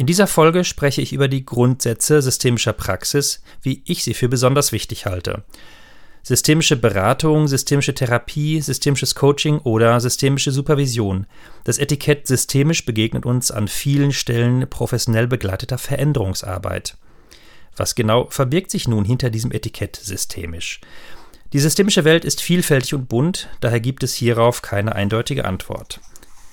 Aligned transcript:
In 0.00 0.06
dieser 0.06 0.26
Folge 0.26 0.64
spreche 0.64 1.02
ich 1.02 1.12
über 1.12 1.28
die 1.28 1.44
Grundsätze 1.44 2.22
systemischer 2.22 2.72
Praxis, 2.72 3.42
wie 3.60 3.82
ich 3.84 4.02
sie 4.02 4.14
für 4.14 4.30
besonders 4.30 4.72
wichtig 4.72 5.04
halte. 5.04 5.44
Systemische 6.22 6.78
Beratung, 6.78 7.48
systemische 7.48 7.92
Therapie, 7.92 8.62
systemisches 8.62 9.14
Coaching 9.14 9.58
oder 9.58 10.00
systemische 10.00 10.52
Supervision. 10.52 11.26
Das 11.64 11.76
Etikett 11.76 12.26
systemisch 12.26 12.86
begegnet 12.86 13.26
uns 13.26 13.50
an 13.50 13.68
vielen 13.68 14.14
Stellen 14.14 14.66
professionell 14.70 15.26
begleiteter 15.26 15.76
Veränderungsarbeit. 15.76 16.96
Was 17.76 17.94
genau 17.94 18.26
verbirgt 18.30 18.70
sich 18.70 18.88
nun 18.88 19.04
hinter 19.04 19.28
diesem 19.28 19.52
Etikett 19.52 19.96
systemisch? 19.96 20.80
Die 21.52 21.60
systemische 21.60 22.04
Welt 22.04 22.24
ist 22.24 22.40
vielfältig 22.40 22.94
und 22.94 23.10
bunt, 23.10 23.50
daher 23.60 23.80
gibt 23.80 24.02
es 24.02 24.14
hierauf 24.14 24.62
keine 24.62 24.94
eindeutige 24.94 25.44
Antwort. 25.44 26.00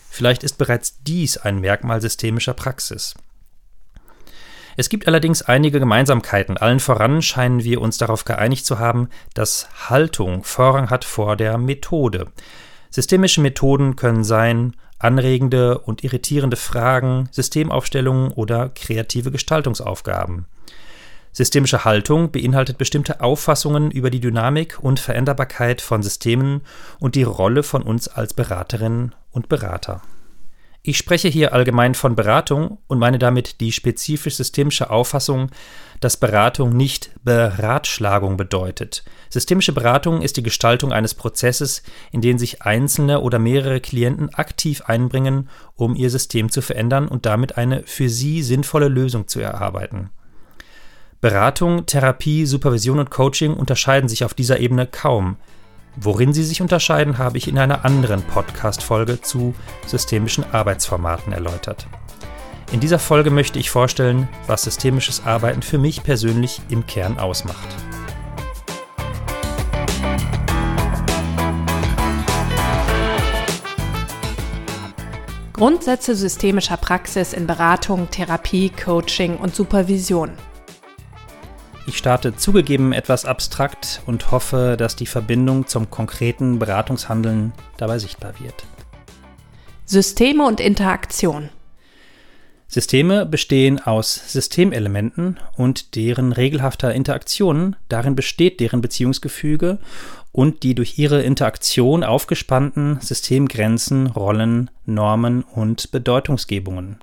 Vielleicht 0.09 0.43
ist 0.43 0.57
bereits 0.57 0.97
dies 1.03 1.37
ein 1.37 1.61
Merkmal 1.61 2.01
systemischer 2.01 2.53
Praxis. 2.53 3.15
Es 4.79 4.89
gibt 4.89 5.07
allerdings 5.07 5.41
einige 5.41 5.79
Gemeinsamkeiten. 5.79 6.55
Allen 6.55 6.79
voran 6.79 7.23
scheinen 7.23 7.63
wir 7.63 7.81
uns 7.81 7.97
darauf 7.97 8.25
geeinigt 8.25 8.63
zu 8.63 8.77
haben, 8.77 9.09
dass 9.33 9.67
Haltung 9.89 10.43
Vorrang 10.43 10.91
hat 10.91 11.03
vor 11.03 11.35
der 11.35 11.57
Methode. 11.57 12.27
Systemische 12.91 13.41
Methoden 13.41 13.95
können 13.95 14.23
sein 14.23 14.75
anregende 14.99 15.79
und 15.79 16.03
irritierende 16.03 16.57
Fragen, 16.57 17.27
Systemaufstellungen 17.31 18.31
oder 18.31 18.69
kreative 18.69 19.31
Gestaltungsaufgaben. 19.31 20.45
Systemische 21.31 21.83
Haltung 21.83 22.31
beinhaltet 22.31 22.77
bestimmte 22.77 23.21
Auffassungen 23.21 23.89
über 23.89 24.11
die 24.11 24.19
Dynamik 24.19 24.77
und 24.79 24.99
Veränderbarkeit 24.99 25.81
von 25.81 26.03
Systemen 26.03 26.61
und 26.99 27.15
die 27.15 27.23
Rolle 27.23 27.63
von 27.63 27.81
uns 27.81 28.07
als 28.07 28.35
Beraterinnen 28.35 29.15
und 29.31 29.49
Berater. 29.49 30.03
Ich 30.87 30.97
spreche 30.97 31.27
hier 31.27 31.51
allgemein 31.51 31.95
von 31.95 32.15
Beratung 32.15 32.77
und 32.87 32.97
meine 32.97 33.19
damit 33.19 33.59
die 33.59 33.73
spezifisch 33.73 34.35
systemische 34.35 34.89
Auffassung, 34.89 35.51
dass 35.99 36.15
Beratung 36.15 36.69
nicht 36.69 37.11
Beratschlagung 37.25 38.37
bedeutet. 38.37 39.03
Systemische 39.29 39.73
Beratung 39.73 40.21
ist 40.21 40.37
die 40.37 40.43
Gestaltung 40.43 40.93
eines 40.93 41.13
Prozesses, 41.13 41.83
in 42.13 42.21
den 42.21 42.37
sich 42.37 42.61
einzelne 42.61 43.19
oder 43.19 43.37
mehrere 43.37 43.81
Klienten 43.81 44.33
aktiv 44.33 44.83
einbringen, 44.85 45.49
um 45.75 45.93
ihr 45.93 46.09
System 46.09 46.49
zu 46.49 46.61
verändern 46.61 47.09
und 47.09 47.25
damit 47.25 47.57
eine 47.57 47.83
für 47.83 48.07
sie 48.07 48.41
sinnvolle 48.41 48.87
Lösung 48.87 49.27
zu 49.27 49.41
erarbeiten. 49.41 50.09
Beratung, 51.19 51.85
Therapie, 51.85 52.45
Supervision 52.45 52.99
und 52.99 53.09
Coaching 53.09 53.55
unterscheiden 53.55 54.07
sich 54.07 54.23
auf 54.23 54.33
dieser 54.33 54.61
Ebene 54.61 54.87
kaum. 54.87 55.35
Worin 55.99 56.31
sie 56.31 56.43
sich 56.43 56.61
unterscheiden, 56.61 57.17
habe 57.17 57.39
ich 57.39 57.47
in 57.47 57.57
einer 57.57 57.83
anderen 57.83 58.21
Podcast-Folge 58.21 59.19
zu 59.21 59.55
systemischen 59.87 60.43
Arbeitsformaten 60.51 61.33
erläutert. 61.33 61.87
In 62.71 62.79
dieser 62.79 62.99
Folge 62.99 63.31
möchte 63.31 63.57
ich 63.57 63.71
vorstellen, 63.71 64.29
was 64.45 64.61
systemisches 64.61 65.25
Arbeiten 65.25 65.63
für 65.63 65.79
mich 65.79 66.03
persönlich 66.03 66.61
im 66.69 66.85
Kern 66.85 67.17
ausmacht. 67.17 67.67
Grundsätze 75.53 76.15
systemischer 76.15 76.77
Praxis 76.77 77.33
in 77.33 77.47
Beratung, 77.47 78.07
Therapie, 78.11 78.69
Coaching 78.69 79.37
und 79.37 79.55
Supervision. 79.55 80.33
Ich 81.87 81.97
starte 81.97 82.35
zugegeben 82.35 82.91
etwas 82.91 83.23
abstrakt 83.23 84.01
und 84.05 84.29
hoffe, 84.29 84.75
dass 84.77 84.97
die 84.97 85.05
Verbindung 85.05 85.67
zum 85.67 85.89
konkreten 85.89 86.59
Beratungshandeln 86.59 87.53
dabei 87.77 87.97
sichtbar 87.97 88.33
wird. 88.41 88.65
Systeme 89.85 90.45
und 90.45 90.59
Interaktion. 90.59 91.49
Systeme 92.67 93.25
bestehen 93.25 93.79
aus 93.79 94.33
Systemelementen 94.33 95.39
und 95.55 95.95
deren 95.95 96.33
regelhafter 96.33 96.93
Interaktion, 96.93 97.77
darin 97.87 98.15
besteht 98.15 98.59
deren 98.59 98.81
Beziehungsgefüge 98.81 99.79
und 100.33 100.63
die 100.63 100.75
durch 100.75 100.99
ihre 100.99 101.21
Interaktion 101.21 102.03
aufgespannten 102.03 102.99
Systemgrenzen, 102.99 104.07
Rollen, 104.07 104.69
Normen 104.85 105.43
und 105.43 105.89
Bedeutungsgebungen. 105.91 106.97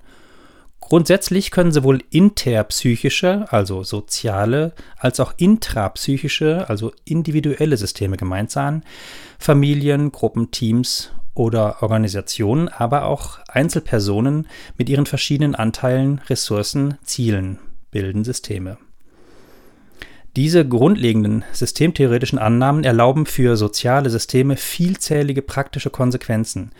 Grundsätzlich 0.86 1.50
können 1.50 1.72
sowohl 1.72 2.02
interpsychische, 2.10 3.46
also 3.50 3.82
soziale, 3.82 4.74
als 4.98 5.18
auch 5.18 5.32
intrapsychische, 5.38 6.68
also 6.68 6.92
individuelle 7.06 7.78
Systeme 7.78 8.18
gemeint 8.18 8.50
sein, 8.50 8.84
Familien, 9.38 10.12
Gruppen, 10.12 10.50
Teams 10.50 11.10
oder 11.32 11.82
Organisationen, 11.82 12.68
aber 12.68 13.06
auch 13.06 13.38
Einzelpersonen 13.48 14.46
mit 14.76 14.90
ihren 14.90 15.06
verschiedenen 15.06 15.54
Anteilen, 15.54 16.20
Ressourcen, 16.28 16.98
Zielen 17.02 17.58
bilden 17.90 18.22
Systeme. 18.22 18.76
Diese 20.36 20.68
grundlegenden 20.68 21.44
systemtheoretischen 21.52 22.38
Annahmen 22.38 22.84
erlauben 22.84 23.24
für 23.24 23.56
soziale 23.56 24.10
Systeme 24.10 24.58
vielzählige 24.58 25.40
praktische 25.40 25.88
Konsequenzen, 25.88 26.72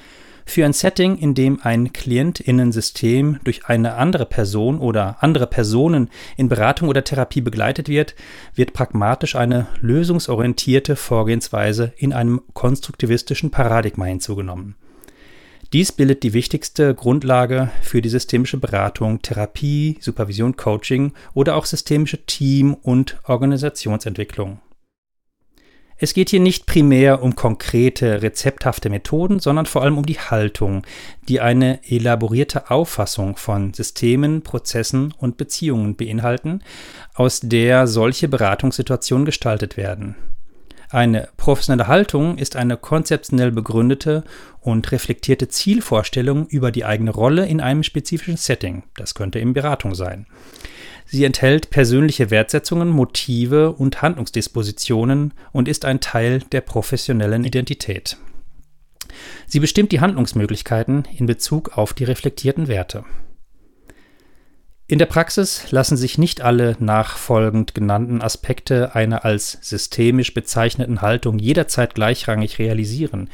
für 0.47 0.65
ein 0.65 0.73
Setting, 0.73 1.17
in 1.17 1.35
dem 1.35 1.61
ein 1.63 1.93
Klientinnensystem 1.93 3.41
durch 3.45 3.67
eine 3.67 3.95
andere 3.95 4.27
Person 4.27 4.79
oder 4.79 5.17
andere 5.21 5.47
Personen 5.47 6.11
in 6.37 6.49
Beratung 6.49 6.89
oder 6.89 7.03
Therapie 7.03 7.41
begleitet 7.41 7.89
wird, 7.89 8.15
wird 8.55 8.73
pragmatisch 8.73 9.37
eine 9.37 9.67
lösungsorientierte 9.81 10.97
Vorgehensweise 10.97 11.93
in 11.97 12.13
einem 12.13 12.43
konstruktivistischen 12.53 13.51
Paradigma 13.51 14.05
hinzugenommen. 14.05 14.77
Dies 15.73 15.91
bildet 15.91 16.23
die 16.23 16.35
wichtigste 16.35 16.95
Grundlage 16.95 17.71
für 17.83 18.01
die 18.01 18.09
systemische 18.09 18.59
Beratung, 18.59 19.23
Therapie, 19.23 19.97
Supervision, 20.01 20.55
Coaching 20.55 21.13
oder 21.33 21.57
auch 21.57 21.65
systemische 21.65 22.25
Team- 22.27 22.75
und 22.75 23.19
Organisationsentwicklung. 23.25 24.61
Es 26.05 26.13
geht 26.13 26.29
hier 26.29 26.41
nicht 26.41 26.67
primär 26.67 27.23
um 27.23 27.35
konkrete, 27.35 28.21
rezepthafte 28.21 28.91
Methoden, 28.91 29.39
sondern 29.39 29.65
vor 29.65 29.81
allem 29.81 29.97
um 29.97 30.05
die 30.05 30.19
Haltung, 30.19 30.87
die 31.31 31.41
eine 31.41 31.81
elaborierte 31.91 32.71
Auffassung 32.71 33.39
von 33.39 33.73
Systemen, 33.73 34.43
Prozessen 34.43 35.15
und 35.17 35.39
Beziehungen 35.39 35.97
beinhalten, 35.97 36.61
aus 37.15 37.41
der 37.41 37.87
solche 37.87 38.29
Beratungssituationen 38.29 39.25
gestaltet 39.25 39.79
werden. 39.79 40.15
Eine 40.91 41.31
professionelle 41.39 41.89
Haltung 41.89 42.37
ist 42.37 42.55
eine 42.55 42.77
konzeptionell 42.77 43.51
begründete 43.51 44.25
und 44.61 44.93
reflektierte 44.93 45.49
Zielvorstellung 45.49 46.47
über 46.49 46.71
die 46.71 46.85
eigene 46.85 47.13
Rolle 47.13 47.47
in 47.47 47.63
einem 47.63 47.83
spezifischen 47.83 48.37
Setting. 48.37 48.83
Das 48.95 49.15
könnte 49.15 49.41
eben 49.41 49.55
Beratung 49.55 49.95
sein. 49.95 50.27
Sie 51.07 51.25
enthält 51.25 51.71
persönliche 51.71 52.31
Wertsetzungen, 52.31 52.89
Motive 52.89 53.73
und 53.73 54.03
Handlungsdispositionen 54.03 55.35
und 55.53 55.69
ist 55.69 55.85
ein 55.85 56.01
Teil 56.01 56.41
der 56.53 56.61
professionellen 56.61 57.45
Identität. 57.45 58.17
Sie 59.47 59.61
bestimmt 59.61 59.93
die 59.93 60.01
Handlungsmöglichkeiten 60.01 61.07
in 61.17 61.27
Bezug 61.27 61.77
auf 61.77 61.93
die 61.93 62.05
reflektierten 62.05 62.69
Werte. 62.69 63.05
In 64.87 64.99
der 64.99 65.07
Praxis 65.07 65.71
lassen 65.71 65.97
sich 65.97 66.19
nicht 66.19 66.43
alle 66.43 66.77
nachfolgend 66.79 67.75
genannten 67.75 68.21
Aspekte 68.21 68.95
einer 68.95 69.25
als 69.25 69.59
systemisch 69.63 70.35
bezeichneten 70.35 71.01
Haltung 71.01 71.39
jederzeit 71.39 71.95
gleichrangig 71.95 72.59
realisieren. 72.59 73.31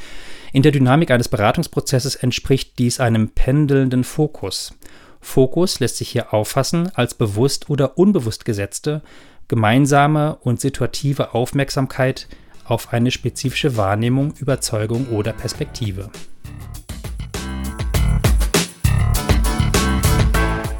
In 0.52 0.62
der 0.62 0.70
Dynamik 0.70 1.10
eines 1.10 1.28
Beratungsprozesses 1.28 2.14
entspricht 2.14 2.78
dies 2.78 3.00
einem 3.00 3.30
pendelnden 3.30 4.04
Fokus. 4.04 4.74
Fokus 5.20 5.80
lässt 5.80 5.98
sich 5.98 6.08
hier 6.08 6.32
auffassen 6.32 6.90
als 6.94 7.14
bewusst 7.14 7.70
oder 7.70 7.98
unbewusst 7.98 8.44
gesetzte, 8.44 9.02
gemeinsame 9.48 10.36
und 10.42 10.60
situative 10.60 11.34
Aufmerksamkeit 11.34 12.28
auf 12.64 12.92
eine 12.92 13.10
spezifische 13.10 13.76
Wahrnehmung, 13.76 14.32
Überzeugung 14.38 15.08
oder 15.08 15.32
Perspektive. 15.32 16.10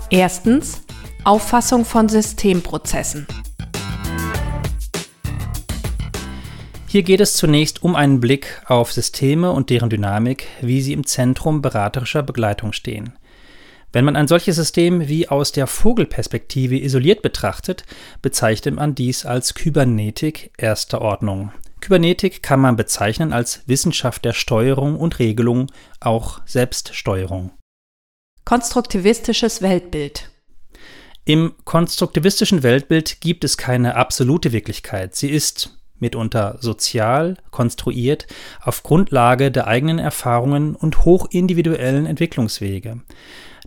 Erstens 0.08 0.82
Auffassung 1.22 1.84
von 1.84 2.08
Systemprozessen. 2.08 3.26
Hier 6.88 7.04
geht 7.04 7.20
es 7.20 7.34
zunächst 7.34 7.84
um 7.84 7.94
einen 7.94 8.18
Blick 8.18 8.60
auf 8.66 8.92
Systeme 8.92 9.52
und 9.52 9.70
deren 9.70 9.90
Dynamik, 9.90 10.48
wie 10.60 10.80
sie 10.80 10.92
im 10.92 11.06
Zentrum 11.06 11.62
beraterischer 11.62 12.24
Begleitung 12.24 12.72
stehen. 12.72 13.12
Wenn 13.92 14.04
man 14.04 14.14
ein 14.14 14.28
solches 14.28 14.56
System 14.56 15.08
wie 15.08 15.28
aus 15.28 15.50
der 15.50 15.66
Vogelperspektive 15.66 16.78
isoliert 16.78 17.22
betrachtet, 17.22 17.84
bezeichnet 18.22 18.76
man 18.76 18.94
dies 18.94 19.26
als 19.26 19.54
Kybernetik 19.54 20.52
erster 20.56 21.00
Ordnung. 21.00 21.52
Kybernetik 21.80 22.42
kann 22.42 22.60
man 22.60 22.76
bezeichnen 22.76 23.32
als 23.32 23.62
Wissenschaft 23.66 24.24
der 24.24 24.32
Steuerung 24.32 24.96
und 24.96 25.18
Regelung, 25.18 25.72
auch 25.98 26.40
Selbststeuerung. 26.46 27.50
Konstruktivistisches 28.44 29.60
Weltbild 29.60 30.30
Im 31.24 31.54
konstruktivistischen 31.64 32.62
Weltbild 32.62 33.20
gibt 33.20 33.42
es 33.44 33.56
keine 33.56 33.96
absolute 33.96 34.52
Wirklichkeit. 34.52 35.16
Sie 35.16 35.30
ist 35.30 35.78
mitunter 35.98 36.58
sozial 36.60 37.36
konstruiert 37.50 38.26
auf 38.60 38.82
Grundlage 38.82 39.50
der 39.50 39.66
eigenen 39.66 39.98
Erfahrungen 39.98 40.74
und 40.74 41.04
hochindividuellen 41.04 42.06
Entwicklungswege. 42.06 43.00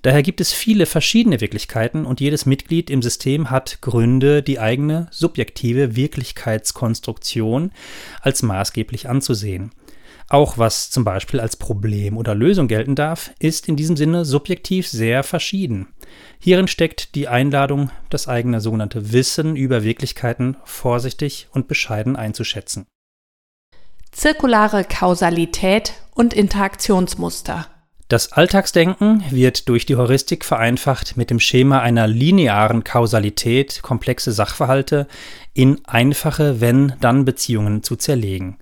Daher 0.04 0.22
gibt 0.22 0.42
es 0.42 0.52
viele 0.52 0.86
verschiedene 0.86 1.40
Wirklichkeiten 1.40 2.06
und 2.06 2.20
jedes 2.20 2.46
Mitglied 2.46 2.90
im 2.90 3.02
System 3.02 3.50
hat 3.50 3.80
Gründe, 3.82 4.44
die 4.44 4.60
eigene 4.60 5.08
subjektive 5.12 5.96
Wirklichkeitskonstruktion 5.96 7.72
als 8.22 8.44
maßgeblich 8.44 9.08
anzusehen. 9.08 9.72
Auch 10.28 10.58
was 10.58 10.90
zum 10.90 11.06
Beispiel 11.06 11.40
als 11.40 11.56
Problem 11.56 12.18
oder 12.18 12.36
Lösung 12.36 12.68
gelten 12.68 12.96
darf, 12.96 13.32
ist 13.40 13.70
in 13.70 13.78
diesem 13.78 13.96
Sinne 13.96 14.26
subjektiv 14.26 14.90
sehr 14.90 15.24
verschieden. 15.24 15.88
Hierin 16.38 16.68
steckt 16.68 17.16
die 17.16 17.30
Einladung, 17.30 17.90
das 18.10 18.28
eigene 18.28 18.60
sogenannte 18.60 19.14
Wissen 19.14 19.56
über 19.56 19.84
Wirklichkeiten 19.84 20.58
vorsichtig 20.66 21.48
und 21.52 21.70
bescheiden 21.70 22.18
einzuschätzen. 22.18 22.88
Zirkulare 24.12 24.84
Kausalität 24.84 25.94
und 26.14 26.34
Interaktionsmuster 26.34 27.68
das 28.14 28.32
Alltagsdenken 28.32 29.24
wird 29.32 29.68
durch 29.70 29.88
die 29.88 29.96
Heuristik 29.96 30.46
vereinfacht 30.46 31.18
mit 31.18 31.32
dem 31.32 31.40
Schema 31.40 31.80
einer 31.80 32.06
linearen 32.06 32.84
Kausalität 32.84 33.82
komplexe 33.82 34.32
Sachverhalte 34.32 35.08
in 35.56 35.82
einfache 35.86 36.62
Wenn-Dann-Beziehungen 36.62 37.82
zu 37.82 37.96
zerlegen. 37.96 38.60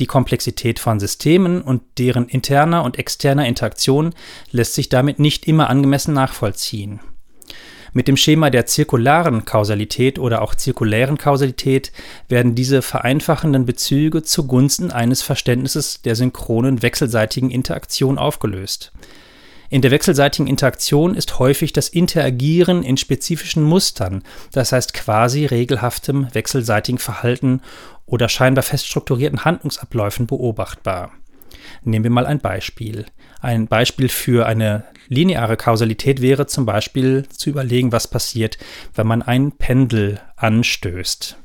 Die 0.00 0.06
Komplexität 0.06 0.78
von 0.80 1.00
Systemen 1.00 1.62
und 1.62 1.80
deren 1.96 2.28
interner 2.28 2.84
und 2.84 2.98
externer 2.98 3.46
Interaktion 3.46 4.12
lässt 4.50 4.74
sich 4.74 4.90
damit 4.90 5.18
nicht 5.18 5.48
immer 5.48 5.70
angemessen 5.70 6.12
nachvollziehen 6.12 7.00
mit 7.96 8.08
dem 8.08 8.18
Schema 8.18 8.50
der 8.50 8.66
zirkularen 8.66 9.46
Kausalität 9.46 10.18
oder 10.18 10.42
auch 10.42 10.54
zirkulären 10.54 11.16
Kausalität 11.16 11.92
werden 12.28 12.54
diese 12.54 12.82
vereinfachenden 12.82 13.64
Bezüge 13.64 14.22
zugunsten 14.22 14.90
eines 14.90 15.22
Verständnisses 15.22 16.02
der 16.02 16.14
synchronen 16.14 16.82
wechselseitigen 16.82 17.50
Interaktion 17.50 18.18
aufgelöst. 18.18 18.92
In 19.70 19.80
der 19.80 19.92
wechselseitigen 19.92 20.46
Interaktion 20.46 21.14
ist 21.14 21.38
häufig 21.38 21.72
das 21.72 21.88
Interagieren 21.88 22.82
in 22.82 22.98
spezifischen 22.98 23.62
Mustern, 23.62 24.24
das 24.52 24.72
heißt 24.72 24.92
quasi 24.92 25.46
regelhaftem 25.46 26.28
wechselseitigen 26.34 26.98
Verhalten 26.98 27.62
oder 28.04 28.28
scheinbar 28.28 28.62
fest 28.62 28.86
strukturierten 28.86 29.46
Handlungsabläufen 29.46 30.26
beobachtbar. 30.26 31.12
Nehmen 31.82 32.04
wir 32.04 32.10
mal 32.10 32.26
ein 32.26 32.40
Beispiel. 32.40 33.06
Ein 33.40 33.66
Beispiel 33.66 34.08
für 34.08 34.46
eine 34.46 34.84
lineare 35.08 35.56
Kausalität 35.56 36.20
wäre 36.20 36.46
zum 36.46 36.66
Beispiel 36.66 37.26
zu 37.28 37.50
überlegen, 37.50 37.92
was 37.92 38.08
passiert, 38.08 38.58
wenn 38.94 39.06
man 39.06 39.22
ein 39.22 39.52
Pendel 39.52 40.20
anstößt. 40.36 41.36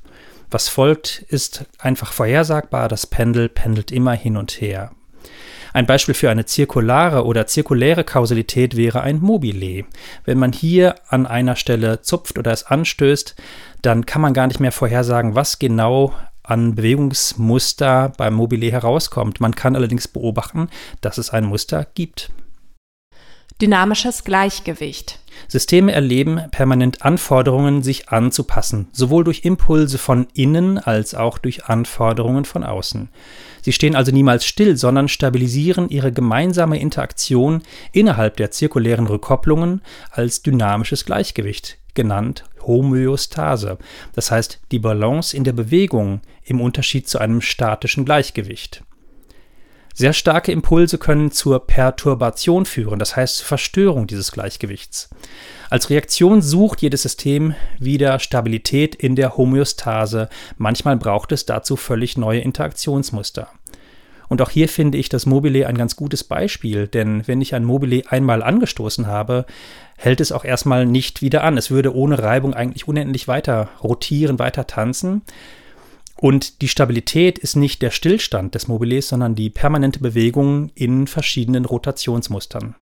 Was 0.49 0.67
folgt, 0.67 1.25
ist 1.29 1.65
einfach 1.79 2.11
vorhersagbar. 2.11 2.89
Das 2.89 3.07
Pendel 3.07 3.49
pendelt 3.49 3.91
immer 3.91 4.13
hin 4.13 4.35
und 4.35 4.51
her. 4.59 4.91
Ein 5.73 5.85
Beispiel 5.85 6.13
für 6.13 6.29
eine 6.29 6.45
zirkulare 6.45 7.25
oder 7.25 7.47
zirkuläre 7.47 8.03
Kausalität 8.03 8.75
wäre 8.75 9.01
ein 9.01 9.21
Mobile. 9.21 9.85
Wenn 10.25 10.37
man 10.37 10.51
hier 10.51 10.95
an 11.07 11.25
einer 11.25 11.55
Stelle 11.55 12.01
zupft 12.01 12.37
oder 12.37 12.51
es 12.51 12.65
anstößt, 12.65 13.35
dann 13.81 14.05
kann 14.05 14.21
man 14.21 14.33
gar 14.33 14.47
nicht 14.47 14.59
mehr 14.59 14.73
vorhersagen, 14.73 15.33
was 15.33 15.59
genau 15.59 16.13
an 16.51 16.75
Bewegungsmuster 16.75 18.11
beim 18.17 18.33
Mobile 18.33 18.69
herauskommt. 18.69 19.39
Man 19.39 19.55
kann 19.55 19.75
allerdings 19.75 20.07
beobachten, 20.07 20.69
dass 20.99 21.17
es 21.17 21.29
ein 21.29 21.45
Muster 21.45 21.87
gibt. 21.95 22.29
Dynamisches 23.61 24.23
Gleichgewicht. 24.23 25.19
Systeme 25.47 25.91
erleben 25.93 26.41
permanent 26.51 27.03
Anforderungen, 27.03 27.83
sich 27.83 28.09
anzupassen, 28.09 28.87
sowohl 28.91 29.23
durch 29.23 29.45
Impulse 29.45 29.97
von 29.97 30.27
innen 30.33 30.77
als 30.77 31.15
auch 31.15 31.37
durch 31.37 31.65
Anforderungen 31.65 32.43
von 32.43 32.63
außen. 32.63 33.09
Sie 33.61 33.71
stehen 33.71 33.95
also 33.95 34.11
niemals 34.11 34.45
still, 34.45 34.77
sondern 34.77 35.07
stabilisieren 35.07 35.89
ihre 35.89 36.11
gemeinsame 36.11 36.79
Interaktion 36.79 37.61
innerhalb 37.93 38.35
der 38.37 38.51
zirkulären 38.51 39.07
Rückkopplungen 39.07 39.81
als 40.09 40.41
dynamisches 40.41 41.05
Gleichgewicht, 41.05 41.77
genannt 41.93 42.43
Homöostase, 42.65 43.77
das 44.13 44.31
heißt 44.31 44.59
die 44.71 44.79
Balance 44.79 45.35
in 45.35 45.43
der 45.43 45.53
Bewegung 45.53 46.21
im 46.43 46.61
Unterschied 46.61 47.07
zu 47.07 47.19
einem 47.19 47.41
statischen 47.41 48.05
Gleichgewicht. 48.05 48.83
Sehr 49.93 50.13
starke 50.13 50.51
Impulse 50.51 50.97
können 50.97 51.31
zur 51.31 51.67
Perturbation 51.67 52.65
führen, 52.65 52.97
das 52.97 53.15
heißt 53.15 53.37
zur 53.37 53.47
Verstörung 53.47 54.07
dieses 54.07 54.31
Gleichgewichts. 54.31 55.09
Als 55.69 55.89
Reaktion 55.89 56.41
sucht 56.41 56.81
jedes 56.81 57.01
System 57.01 57.55
wieder 57.77 58.19
Stabilität 58.19 58.95
in 58.95 59.15
der 59.15 59.35
Homöostase. 59.35 60.29
Manchmal 60.57 60.97
braucht 60.97 61.31
es 61.31 61.45
dazu 61.45 61.75
völlig 61.75 62.17
neue 62.17 62.39
Interaktionsmuster. 62.39 63.49
Und 64.31 64.41
auch 64.41 64.49
hier 64.49 64.69
finde 64.69 64.97
ich 64.97 65.09
das 65.09 65.25
Mobile 65.25 65.67
ein 65.67 65.77
ganz 65.77 65.97
gutes 65.97 66.23
Beispiel, 66.23 66.87
denn 66.87 67.27
wenn 67.27 67.41
ich 67.41 67.53
ein 67.53 67.65
Mobile 67.65 68.03
einmal 68.07 68.41
angestoßen 68.41 69.05
habe, 69.05 69.45
hält 69.97 70.21
es 70.21 70.31
auch 70.31 70.45
erstmal 70.45 70.85
nicht 70.85 71.21
wieder 71.21 71.43
an. 71.43 71.57
Es 71.57 71.69
würde 71.69 71.93
ohne 71.93 72.17
Reibung 72.17 72.53
eigentlich 72.53 72.87
unendlich 72.87 73.27
weiter 73.27 73.67
rotieren, 73.83 74.39
weiter 74.39 74.67
tanzen. 74.67 75.23
Und 76.15 76.61
die 76.61 76.69
Stabilität 76.69 77.39
ist 77.39 77.57
nicht 77.57 77.81
der 77.81 77.91
Stillstand 77.91 78.55
des 78.55 78.69
Mobiles, 78.69 79.09
sondern 79.09 79.35
die 79.35 79.49
permanente 79.49 79.99
Bewegung 79.99 80.69
in 80.75 81.07
verschiedenen 81.07 81.65
Rotationsmustern. 81.65 82.75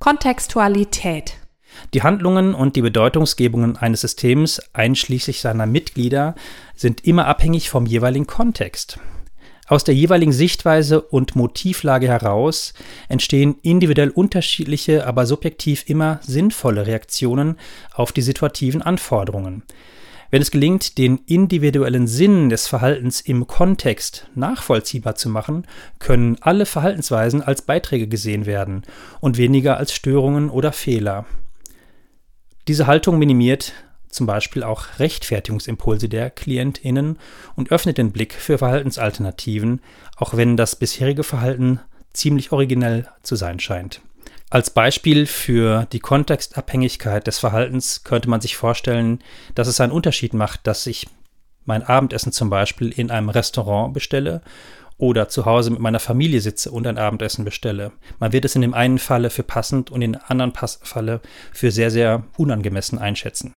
Kontextualität. 0.00 1.38
Die 1.94 2.02
Handlungen 2.02 2.54
und 2.54 2.76
die 2.76 2.82
Bedeutungsgebungen 2.82 3.78
eines 3.78 4.02
Systems, 4.02 4.60
einschließlich 4.74 5.40
seiner 5.40 5.64
Mitglieder, 5.64 6.34
sind 6.76 7.06
immer 7.06 7.26
abhängig 7.26 7.70
vom 7.70 7.86
jeweiligen 7.86 8.26
Kontext. 8.26 9.00
Aus 9.72 9.84
der 9.84 9.94
jeweiligen 9.94 10.32
Sichtweise 10.32 11.00
und 11.00 11.34
Motivlage 11.34 12.06
heraus 12.06 12.74
entstehen 13.08 13.56
individuell 13.62 14.10
unterschiedliche, 14.10 15.06
aber 15.06 15.24
subjektiv 15.24 15.88
immer 15.88 16.20
sinnvolle 16.22 16.86
Reaktionen 16.86 17.56
auf 17.94 18.12
die 18.12 18.20
situativen 18.20 18.82
Anforderungen. 18.82 19.62
Wenn 20.30 20.42
es 20.42 20.50
gelingt, 20.50 20.98
den 20.98 21.20
individuellen 21.24 22.06
Sinn 22.06 22.50
des 22.50 22.66
Verhaltens 22.66 23.22
im 23.22 23.46
Kontext 23.46 24.26
nachvollziehbar 24.34 25.14
zu 25.14 25.30
machen, 25.30 25.66
können 25.98 26.36
alle 26.42 26.66
Verhaltensweisen 26.66 27.40
als 27.40 27.62
Beiträge 27.62 28.08
gesehen 28.08 28.44
werden 28.44 28.82
und 29.20 29.38
weniger 29.38 29.78
als 29.78 29.94
Störungen 29.94 30.50
oder 30.50 30.72
Fehler. 30.72 31.24
Diese 32.68 32.86
Haltung 32.86 33.18
minimiert 33.18 33.72
zum 34.12 34.26
Beispiel 34.26 34.62
auch 34.62 34.84
Rechtfertigungsimpulse 34.98 36.08
der 36.08 36.30
KlientInnen 36.30 37.18
und 37.56 37.72
öffnet 37.72 37.98
den 37.98 38.12
Blick 38.12 38.34
für 38.34 38.58
Verhaltensalternativen, 38.58 39.80
auch 40.16 40.36
wenn 40.36 40.56
das 40.56 40.76
bisherige 40.76 41.24
Verhalten 41.24 41.80
ziemlich 42.12 42.52
originell 42.52 43.08
zu 43.22 43.36
sein 43.36 43.58
scheint. 43.58 44.00
Als 44.50 44.68
Beispiel 44.68 45.26
für 45.26 45.86
die 45.92 46.00
Kontextabhängigkeit 46.00 47.26
des 47.26 47.38
Verhaltens 47.38 48.04
könnte 48.04 48.28
man 48.28 48.42
sich 48.42 48.54
vorstellen, 48.54 49.24
dass 49.54 49.66
es 49.66 49.80
einen 49.80 49.92
Unterschied 49.92 50.34
macht, 50.34 50.66
dass 50.66 50.86
ich 50.86 51.08
mein 51.64 51.82
Abendessen 51.82 52.32
zum 52.32 52.50
Beispiel 52.50 52.90
in 52.90 53.10
einem 53.10 53.30
Restaurant 53.30 53.94
bestelle 53.94 54.42
oder 54.98 55.28
zu 55.28 55.46
Hause 55.46 55.70
mit 55.70 55.80
meiner 55.80 56.00
Familie 56.00 56.40
sitze 56.40 56.70
und 56.70 56.86
ein 56.86 56.98
Abendessen 56.98 57.46
bestelle. 57.46 57.92
Man 58.18 58.32
wird 58.32 58.44
es 58.44 58.54
in 58.54 58.60
dem 58.60 58.74
einen 58.74 58.98
Falle 58.98 59.30
für 59.30 59.42
passend 59.42 59.90
und 59.90 60.02
in 60.02 60.12
dem 60.12 60.22
anderen 60.28 60.52
Falle 60.52 61.20
für 61.52 61.70
sehr, 61.70 61.90
sehr 61.90 62.24
unangemessen 62.36 62.98
einschätzen. 62.98 63.54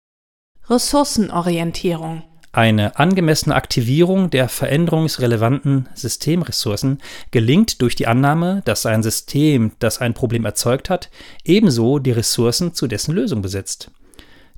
Ressourcenorientierung. 0.67 2.23
Eine 2.51 2.97
angemessene 2.97 3.53
Aktivierung 3.53 4.31
der 4.31 4.49
veränderungsrelevanten 4.49 5.89
Systemressourcen 5.93 7.03
gelingt 7.29 7.83
durch 7.83 7.95
die 7.95 8.07
Annahme, 8.07 8.63
dass 8.65 8.87
ein 8.87 9.03
System, 9.03 9.73
das 9.77 9.99
ein 9.99 10.15
Problem 10.15 10.43
erzeugt 10.43 10.89
hat, 10.89 11.11
ebenso 11.43 11.99
die 11.99 12.11
Ressourcen 12.11 12.73
zu 12.73 12.87
dessen 12.87 13.13
Lösung 13.13 13.43
besitzt. 13.43 13.91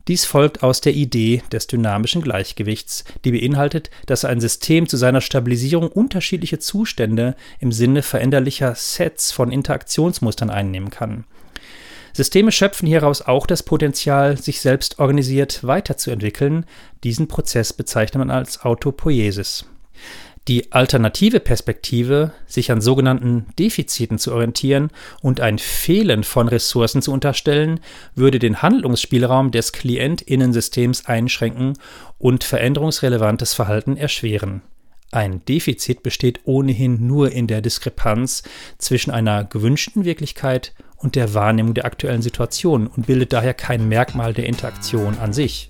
Dies 0.07 0.23
folgt 0.23 0.63
aus 0.63 0.79
der 0.79 0.93
Idee 0.93 1.41
des 1.51 1.67
dynamischen 1.67 2.21
Gleichgewichts, 2.21 3.03
die 3.25 3.31
beinhaltet, 3.31 3.89
dass 4.05 4.23
ein 4.23 4.39
System 4.39 4.87
zu 4.87 4.95
seiner 4.95 5.19
Stabilisierung 5.19 5.89
unterschiedliche 5.89 6.59
Zustände 6.59 7.35
im 7.59 7.73
Sinne 7.73 8.01
veränderlicher 8.01 8.75
Sets 8.75 9.33
von 9.33 9.51
Interaktionsmustern 9.51 10.49
einnehmen 10.49 10.89
kann. 10.89 11.25
Systeme 12.17 12.51
schöpfen 12.51 12.87
hieraus 12.87 13.21
auch 13.21 13.45
das 13.45 13.61
Potenzial, 13.61 14.37
sich 14.37 14.59
selbst 14.59 14.97
organisiert 14.97 15.63
weiterzuentwickeln. 15.63 16.65
Diesen 17.03 17.27
Prozess 17.27 17.73
bezeichnet 17.73 18.17
man 18.17 18.31
als 18.31 18.65
Autopoiesis. 18.65 19.65
Die 20.47 20.71
alternative 20.71 21.39
Perspektive, 21.39 22.31
sich 22.47 22.71
an 22.71 22.81
sogenannten 22.81 23.45
Defiziten 23.59 24.17
zu 24.17 24.33
orientieren 24.33 24.89
und 25.21 25.41
ein 25.41 25.59
Fehlen 25.59 26.23
von 26.23 26.47
Ressourcen 26.47 27.03
zu 27.03 27.11
unterstellen, 27.11 27.81
würde 28.15 28.39
den 28.39 28.63
Handlungsspielraum 28.63 29.51
des 29.51 29.71
Klientinnensystems 29.71 31.05
einschränken 31.05 31.73
und 32.17 32.43
veränderungsrelevantes 32.43 33.53
Verhalten 33.53 33.95
erschweren. 33.95 34.63
Ein 35.11 35.45
Defizit 35.45 36.01
besteht 36.01 36.39
ohnehin 36.45 37.05
nur 37.05 37.31
in 37.31 37.45
der 37.45 37.61
Diskrepanz 37.61 38.41
zwischen 38.79 39.11
einer 39.11 39.43
gewünschten 39.43 40.03
Wirklichkeit 40.03 40.73
und 40.73 40.86
der 41.03 41.33
Wahrnehmung 41.33 41.73
der 41.73 41.85
aktuellen 41.85 42.21
Situation 42.21 42.87
und 42.87 43.07
bildet 43.07 43.33
daher 43.33 43.53
kein 43.53 43.87
Merkmal 43.87 44.33
der 44.33 44.45
Interaktion 44.45 45.17
an 45.19 45.33
sich. 45.33 45.69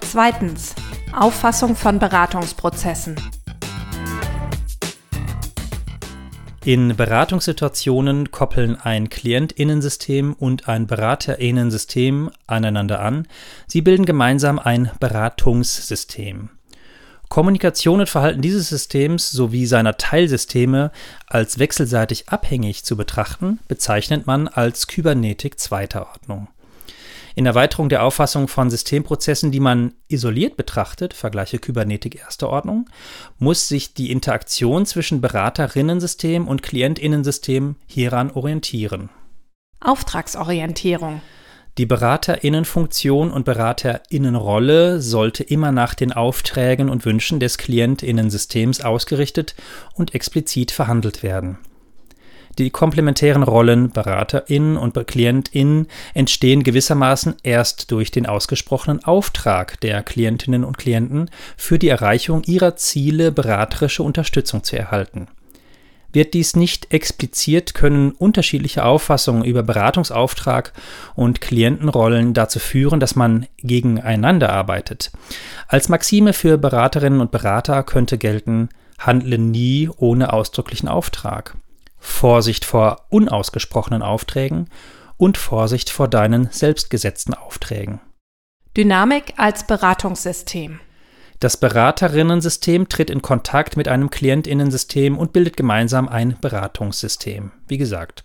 Zweitens. 0.00 0.74
Auffassung 1.12 1.76
von 1.76 1.98
Beratungsprozessen. 1.98 3.16
In 6.66 6.96
Beratungssituationen 6.96 8.32
koppeln 8.32 8.74
ein 8.74 9.08
Klientinnensystem 9.08 10.32
und 10.32 10.68
ein 10.68 10.86
Beraterinnensystem 10.88 12.30
aneinander 12.46 13.00
an. 13.00 13.28
Sie 13.66 13.82
bilden 13.82 14.04
gemeinsam 14.04 14.58
ein 14.58 14.90
Beratungssystem. 14.98 16.50
Kommunikation 17.28 18.00
und 18.00 18.08
Verhalten 18.08 18.40
dieses 18.40 18.68
Systems 18.68 19.30
sowie 19.30 19.66
seiner 19.66 19.96
Teilsysteme 19.96 20.92
als 21.26 21.58
wechselseitig 21.58 22.28
abhängig 22.28 22.84
zu 22.84 22.96
betrachten, 22.96 23.58
bezeichnet 23.68 24.26
man 24.26 24.48
als 24.48 24.86
Kybernetik 24.86 25.58
zweiter 25.58 26.08
Ordnung. 26.08 26.48
In 27.34 27.44
Erweiterung 27.44 27.90
der 27.90 28.02
Auffassung 28.02 28.48
von 28.48 28.70
Systemprozessen, 28.70 29.50
die 29.50 29.60
man 29.60 29.92
isoliert 30.08 30.56
betrachtet, 30.56 31.12
vergleiche 31.12 31.58
Kybernetik 31.58 32.16
erster 32.16 32.48
Ordnung, 32.48 32.88
muss 33.38 33.68
sich 33.68 33.92
die 33.92 34.10
Interaktion 34.10 34.86
zwischen 34.86 35.20
Beraterinnensystem 35.20 36.48
und 36.48 36.62
Klientinnensystem 36.62 37.76
hieran 37.86 38.30
orientieren. 38.30 39.10
Auftragsorientierung. 39.80 41.20
Die 41.78 41.84
Beraterinnenfunktion 41.84 43.30
und 43.30 43.44
Beraterinnenrolle 43.44 45.02
sollte 45.02 45.42
immer 45.42 45.72
nach 45.72 45.92
den 45.92 46.10
Aufträgen 46.10 46.88
und 46.88 47.04
Wünschen 47.04 47.38
des 47.38 47.58
Klientinnensystems 47.58 48.80
ausgerichtet 48.80 49.54
und 49.92 50.14
explizit 50.14 50.70
verhandelt 50.70 51.22
werden. 51.22 51.58
Die 52.56 52.70
komplementären 52.70 53.42
Rollen 53.42 53.90
BeraterInnen 53.90 54.78
und 54.78 54.94
KlientInnen 55.06 55.88
entstehen 56.14 56.62
gewissermaßen 56.62 57.34
erst 57.42 57.90
durch 57.90 58.10
den 58.10 58.24
ausgesprochenen 58.24 59.04
Auftrag 59.04 59.78
der 59.82 60.02
Klientinnen 60.02 60.64
und 60.64 60.78
Klienten 60.78 61.28
für 61.58 61.78
die 61.78 61.90
Erreichung 61.90 62.42
ihrer 62.44 62.76
Ziele 62.76 63.30
beraterische 63.32 64.02
Unterstützung 64.02 64.64
zu 64.64 64.78
erhalten. 64.78 65.28
Wird 66.12 66.34
dies 66.34 66.56
nicht 66.56 66.92
expliziert, 66.92 67.74
können 67.74 68.12
unterschiedliche 68.12 68.84
Auffassungen 68.84 69.44
über 69.44 69.62
Beratungsauftrag 69.62 70.72
und 71.14 71.40
Klientenrollen 71.40 72.32
dazu 72.32 72.58
führen, 72.58 73.00
dass 73.00 73.16
man 73.16 73.46
gegeneinander 73.58 74.52
arbeitet. 74.52 75.12
Als 75.68 75.88
Maxime 75.88 76.32
für 76.32 76.58
Beraterinnen 76.58 77.20
und 77.20 77.30
Berater 77.30 77.82
könnte 77.82 78.18
gelten, 78.18 78.68
handle 78.98 79.38
nie 79.38 79.90
ohne 79.96 80.32
ausdrücklichen 80.32 80.88
Auftrag. 80.88 81.56
Vorsicht 81.98 82.64
vor 82.64 83.06
unausgesprochenen 83.10 84.02
Aufträgen 84.02 84.68
und 85.16 85.38
Vorsicht 85.38 85.90
vor 85.90 86.08
deinen 86.08 86.48
selbstgesetzten 86.50 87.34
Aufträgen. 87.34 88.00
Dynamik 88.76 89.34
als 89.38 89.66
Beratungssystem. 89.66 90.80
Das 91.40 91.58
Beraterinnensystem 91.58 92.88
tritt 92.88 93.10
in 93.10 93.20
Kontakt 93.20 93.76
mit 93.76 93.88
einem 93.88 94.08
Klientinnensystem 94.08 95.18
und 95.18 95.34
bildet 95.34 95.56
gemeinsam 95.56 96.08
ein 96.08 96.36
Beratungssystem. 96.40 97.52
Wie 97.68 97.76
gesagt, 97.76 98.24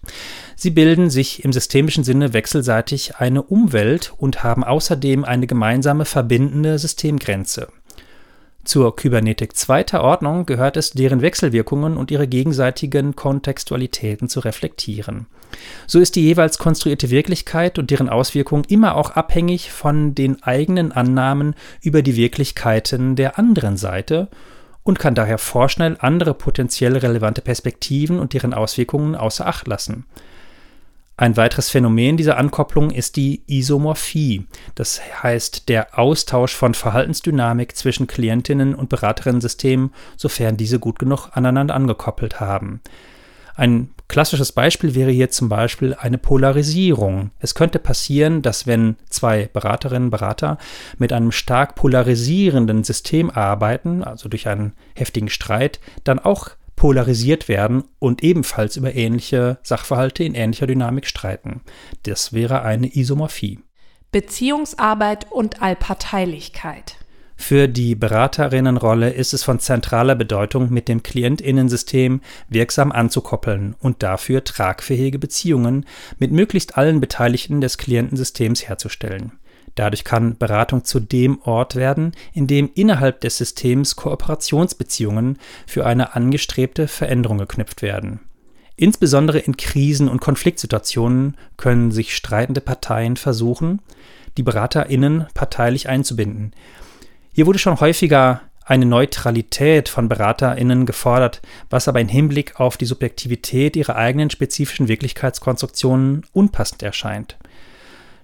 sie 0.55 0.69
bilden 0.69 1.09
sich 1.09 1.43
im 1.43 1.51
systemischen 1.51 2.05
Sinne 2.05 2.33
wechselseitig 2.33 3.17
eine 3.17 3.43
Umwelt 3.43 4.13
und 4.17 4.43
haben 4.43 4.63
außerdem 4.63 5.25
eine 5.25 5.45
gemeinsame 5.45 6.05
verbindende 6.05 6.79
Systemgrenze. 6.79 7.67
Zur 8.63 8.95
Kybernetik 8.95 9.55
zweiter 9.55 10.03
Ordnung 10.03 10.45
gehört 10.45 10.77
es, 10.77 10.91
deren 10.91 11.21
Wechselwirkungen 11.21 11.97
und 11.97 12.11
ihre 12.11 12.27
gegenseitigen 12.27 13.15
Kontextualitäten 13.15 14.29
zu 14.29 14.39
reflektieren. 14.39 15.25
So 15.87 15.99
ist 15.99 16.15
die 16.15 16.21
jeweils 16.21 16.59
konstruierte 16.59 17.09
Wirklichkeit 17.09 17.79
und 17.79 17.89
deren 17.89 18.07
Auswirkungen 18.07 18.63
immer 18.67 18.95
auch 18.95 19.11
abhängig 19.11 19.71
von 19.71 20.13
den 20.13 20.43
eigenen 20.43 20.91
Annahmen 20.91 21.55
über 21.81 22.03
die 22.03 22.15
Wirklichkeiten 22.15 23.15
der 23.15 23.39
anderen 23.39 23.77
Seite 23.77 24.29
und 24.83 24.99
kann 24.99 25.15
daher 25.15 25.37
vorschnell 25.37 25.97
andere 25.99 26.33
potenziell 26.33 26.97
relevante 26.97 27.41
Perspektiven 27.41 28.19
und 28.19 28.33
deren 28.33 28.53
Auswirkungen 28.53 29.15
außer 29.15 29.45
Acht 29.47 29.67
lassen. 29.67 30.05
Ein 31.21 31.37
weiteres 31.37 31.69
Phänomen 31.69 32.17
dieser 32.17 32.37
Ankopplung 32.37 32.89
ist 32.89 33.15
die 33.15 33.43
Isomorphie, 33.45 34.47
das 34.73 34.99
heißt 35.21 35.69
der 35.69 35.99
Austausch 35.99 36.55
von 36.55 36.73
Verhaltensdynamik 36.73 37.75
zwischen 37.75 38.07
Klientinnen 38.07 38.73
und 38.73 38.89
Beraterinnensystemen, 38.89 39.93
sofern 40.17 40.57
diese 40.57 40.79
gut 40.79 40.97
genug 40.97 41.29
aneinander 41.33 41.75
angekoppelt 41.75 42.39
haben. 42.39 42.81
Ein 43.53 43.91
klassisches 44.07 44.51
Beispiel 44.51 44.95
wäre 44.95 45.11
hier 45.11 45.29
zum 45.29 45.47
Beispiel 45.47 45.93
eine 45.93 46.17
Polarisierung. 46.17 47.29
Es 47.39 47.53
könnte 47.53 47.77
passieren, 47.77 48.41
dass 48.41 48.65
wenn 48.65 48.95
zwei 49.07 49.47
Beraterinnen 49.53 50.05
und 50.05 50.09
Berater 50.09 50.57
mit 50.97 51.13
einem 51.13 51.31
stark 51.31 51.75
polarisierenden 51.75 52.83
System 52.83 53.29
arbeiten, 53.29 54.03
also 54.03 54.27
durch 54.27 54.47
einen 54.47 54.73
heftigen 54.95 55.29
Streit, 55.29 55.79
dann 56.03 56.17
auch 56.17 56.49
polarisiert 56.81 57.47
werden 57.47 57.83
und 57.99 58.23
ebenfalls 58.23 58.75
über 58.75 58.95
ähnliche 58.95 59.59
Sachverhalte 59.61 60.23
in 60.23 60.33
ähnlicher 60.33 60.65
Dynamik 60.65 61.05
streiten. 61.05 61.61
Das 62.07 62.33
wäre 62.33 62.63
eine 62.63 62.87
Isomorphie. 62.95 63.59
Beziehungsarbeit 64.11 65.31
und 65.31 65.61
Allparteilichkeit. 65.61 66.95
Für 67.35 67.67
die 67.67 67.93
Beraterinnenrolle 67.93 69.11
ist 69.11 69.31
es 69.35 69.43
von 69.43 69.59
zentraler 69.59 70.15
Bedeutung, 70.15 70.73
mit 70.73 70.87
dem 70.87 71.03
Klientinnensystem 71.03 72.21
wirksam 72.49 72.91
anzukoppeln 72.91 73.75
und 73.79 74.01
dafür 74.01 74.43
tragfähige 74.43 75.19
Beziehungen 75.19 75.85
mit 76.17 76.31
möglichst 76.31 76.79
allen 76.79 76.99
Beteiligten 76.99 77.61
des 77.61 77.77
Klientensystems 77.77 78.67
herzustellen. 78.67 79.33
Dadurch 79.75 80.03
kann 80.03 80.37
Beratung 80.37 80.83
zu 80.83 80.99
dem 80.99 81.41
Ort 81.41 81.75
werden, 81.75 82.11
in 82.33 82.47
dem 82.47 82.69
innerhalb 82.73 83.21
des 83.21 83.37
Systems 83.37 83.95
Kooperationsbeziehungen 83.95 85.37
für 85.65 85.85
eine 85.85 86.15
angestrebte 86.15 86.87
Veränderung 86.87 87.37
geknüpft 87.37 87.81
werden. 87.81 88.19
Insbesondere 88.75 89.39
in 89.39 89.57
Krisen- 89.57 90.09
und 90.09 90.21
Konfliktsituationen 90.21 91.37
können 91.57 91.91
sich 91.91 92.15
streitende 92.15 92.61
Parteien 92.61 93.15
versuchen, 93.15 93.81
die 94.37 94.43
BeraterInnen 94.43 95.27
parteilich 95.33 95.87
einzubinden. 95.87 96.53
Hier 97.33 97.45
wurde 97.45 97.59
schon 97.59 97.79
häufiger 97.79 98.41
eine 98.65 98.85
Neutralität 98.85 99.89
von 99.89 100.07
BeraterInnen 100.07 100.85
gefordert, 100.85 101.41
was 101.69 101.87
aber 101.87 101.99
im 101.99 102.07
Hinblick 102.07 102.59
auf 102.59 102.77
die 102.77 102.85
Subjektivität 102.85 103.75
ihrer 103.75 103.95
eigenen 103.95 104.29
spezifischen 104.29 104.87
Wirklichkeitskonstruktionen 104.87 106.25
unpassend 106.31 106.81
erscheint. 106.83 107.37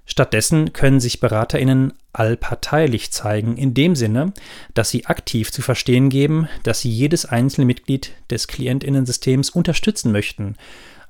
Stattdessen 0.10 0.72
können 0.72 1.02
sich 1.02 1.20
BeraterInnen 1.20 1.94
allparteilich 2.14 3.12
zeigen, 3.12 3.58
in 3.58 3.74
dem 3.74 3.94
Sinne, 3.94 4.34
dass 4.74 4.90
sie 4.90 5.06
aktiv 5.06 5.52
zu 5.52 5.62
verstehen 5.62 6.10
geben, 6.10 6.48
dass 6.64 6.80
sie 6.80 6.90
jedes 6.90 7.26
einzelne 7.26 7.66
Mitglied 7.66 8.14
des 8.32 8.48
KlientInnensystems 8.48 9.50
unterstützen 9.50 10.14
möchten, 10.14 10.56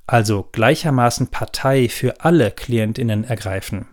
also 0.08 0.50
gleichermaßen 0.51 1.27
Partei 1.27 1.89
für 1.89 2.22
alle 2.22 2.50
KlientInnen 2.50 3.24
ergreifen. 3.24 3.88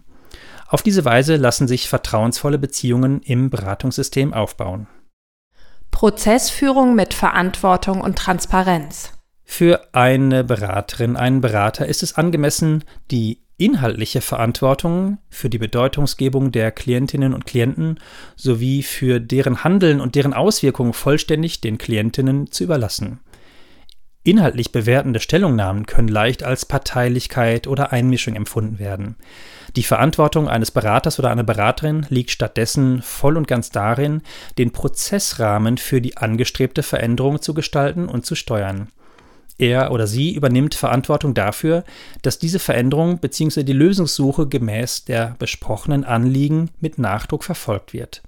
Auf 0.68 0.82
diese 0.82 1.04
Weise 1.04 1.36
lassen 1.36 1.68
sich 1.68 1.88
vertrauensvolle 1.88 2.58
Beziehungen 2.58 3.20
im 3.20 3.50
Beratungssystem 3.50 4.32
aufbauen. 4.32 4.86
Prozessführung 5.90 6.94
mit 6.94 7.12
Verantwortung 7.12 8.00
und 8.00 8.16
Transparenz. 8.16 9.12
Für 9.44 9.86
eine 9.92 10.42
Beraterin, 10.42 11.16
einen 11.16 11.42
Berater 11.42 11.86
ist 11.86 12.02
es 12.02 12.16
angemessen, 12.16 12.84
die 13.10 13.43
inhaltliche 13.56 14.20
Verantwortung 14.20 15.18
für 15.30 15.48
die 15.48 15.58
Bedeutungsgebung 15.58 16.52
der 16.52 16.72
Klientinnen 16.72 17.34
und 17.34 17.46
Klienten 17.46 18.00
sowie 18.36 18.82
für 18.82 19.20
deren 19.20 19.64
Handeln 19.64 20.00
und 20.00 20.14
deren 20.14 20.34
Auswirkungen 20.34 20.92
vollständig 20.92 21.60
den 21.60 21.78
Klientinnen 21.78 22.50
zu 22.50 22.64
überlassen. 22.64 23.20
Inhaltlich 24.26 24.72
bewertende 24.72 25.20
Stellungnahmen 25.20 25.84
können 25.84 26.08
leicht 26.08 26.42
als 26.42 26.64
Parteilichkeit 26.64 27.66
oder 27.66 27.92
Einmischung 27.92 28.34
empfunden 28.34 28.78
werden. 28.78 29.16
Die 29.76 29.82
Verantwortung 29.82 30.48
eines 30.48 30.70
Beraters 30.70 31.18
oder 31.18 31.30
einer 31.30 31.42
Beraterin 31.42 32.06
liegt 32.08 32.30
stattdessen 32.30 33.02
voll 33.02 33.36
und 33.36 33.46
ganz 33.46 33.68
darin, 33.70 34.22
den 34.56 34.72
Prozessrahmen 34.72 35.76
für 35.76 36.00
die 36.00 36.16
angestrebte 36.16 36.82
Veränderung 36.82 37.42
zu 37.42 37.52
gestalten 37.52 38.08
und 38.08 38.24
zu 38.24 38.34
steuern. 38.34 38.88
Er 39.58 39.92
oder 39.92 40.06
sie 40.06 40.34
übernimmt 40.34 40.74
Verantwortung 40.74 41.34
dafür, 41.34 41.84
dass 42.22 42.38
diese 42.38 42.58
Veränderung 42.58 43.18
bzw. 43.18 43.62
die 43.62 43.72
Lösungssuche 43.72 44.48
gemäß 44.48 45.04
der 45.04 45.36
besprochenen 45.38 46.04
Anliegen 46.04 46.70
mit 46.80 46.98
Nachdruck 46.98 47.44
verfolgt 47.44 47.92
wird. 47.92 48.22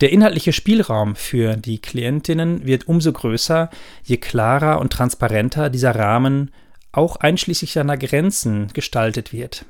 Der 0.00 0.12
inhaltliche 0.12 0.52
Spielraum 0.52 1.16
für 1.16 1.56
die 1.56 1.80
Klientinnen 1.80 2.66
wird 2.66 2.86
umso 2.86 3.12
größer, 3.12 3.70
je 4.04 4.18
klarer 4.18 4.80
und 4.80 4.92
transparenter 4.92 5.70
dieser 5.70 5.94
Rahmen 5.94 6.50
auch 6.92 7.16
einschließlich 7.16 7.72
seiner 7.72 7.96
Grenzen 7.96 8.68
gestaltet 8.74 9.32
wird. 9.32 9.64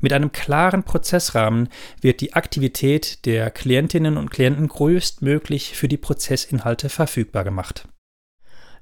Mit 0.00 0.12
einem 0.12 0.32
klaren 0.32 0.82
Prozessrahmen 0.82 1.70
wird 2.00 2.20
die 2.20 2.34
Aktivität 2.34 3.24
der 3.24 3.50
Klientinnen 3.50 4.16
und 4.16 4.30
Klienten 4.30 4.68
größtmöglich 4.68 5.76
für 5.76 5.88
die 5.88 5.96
Prozessinhalte 5.96 6.88
verfügbar 6.88 7.42
gemacht. 7.42 7.88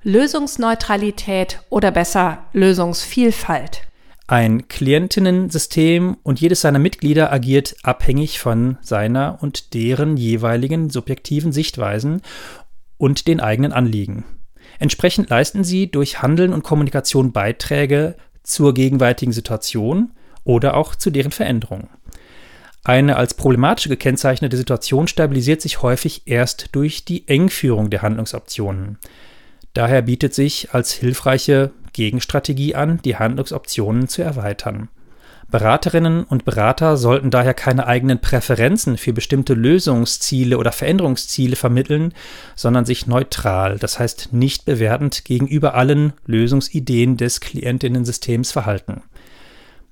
Lösungsneutralität 0.04 1.61
oder 1.71 1.92
besser 1.92 2.44
Lösungsvielfalt. 2.52 3.82
Ein 4.26 4.66
Klientinnensystem 4.66 6.16
und 6.25 6.40
jedes 6.40 6.62
seiner 6.62 6.80
Mitglieder 6.80 7.32
agiert 7.32 7.76
abhängig 7.85 8.40
von 8.40 8.78
seiner 8.80 9.38
und 9.42 9.75
deren 9.75 10.16
jeweiligen 10.16 10.90
subjektiven 10.90 11.52
Sichtweisen 11.52 12.23
und 12.99 13.28
den 13.28 13.40
eigenen 13.40 13.73
Anliegen. 13.73 14.25
Entsprechend 14.80 15.30
leisten 15.30 15.62
sie 15.62 15.88
durch 15.88 16.21
Handeln 16.21 16.52
und 16.52 16.64
Kommunikation 16.64 17.30
Beiträge 17.30 18.16
zur 18.42 18.75
gegenwärtigen 18.75 19.32
Situation 19.32 20.11
oder 20.42 20.76
auch 20.76 20.97
zu 20.97 21.11
deren 21.11 21.30
Veränderung. 21.30 21.88
Eine 22.82 23.16
als 23.16 23.35
problematisch 23.35 23.88
gekennzeichnete 23.88 24.56
Situation 24.56 25.06
stabilisiert 25.06 25.61
sich 25.61 25.82
häufig 25.82 26.23
erst 26.25 26.71
durch 26.73 27.04
die 27.04 27.28
Engführung 27.28 27.90
der 27.90 28.02
Handlungsoptionen. 28.02 28.99
Daher 29.75 30.02
bietet 30.02 30.35
sich 30.35 30.73
als 30.73 30.93
hilfreiche 30.93 31.73
Gegenstrategie 31.93 32.75
an, 32.75 33.00
die 33.05 33.17
Handlungsoptionen 33.17 34.09
zu 34.09 34.23
erweitern. 34.23 34.88
Beraterinnen 35.50 36.25
und 36.25 36.47
Berater 36.47 36.97
sollten 36.97 37.31
daher 37.31 37.52
keine 37.52 37.87
eigenen 37.87 38.21
Präferenzen 38.21 38.97
für 38.97 39.12
bestimmte 39.12 39.52
Lösungsziele 39.52 40.57
oder 40.57 40.73
Veränderungsziele 40.73 41.57
vermitteln, 41.57 42.14
sondern 42.57 42.87
sich 42.87 43.07
neutral, 43.07 43.79
das 43.79 43.99
heißt 43.99 44.33
nicht 44.33 44.64
bewertend 44.64 45.26
gegenüber 45.26 45.75
allen 45.75 46.14
Lösungsideen 46.25 47.19
des 47.19 47.41
Klientinnensystems 47.41 48.50
verhalten. 48.50 49.02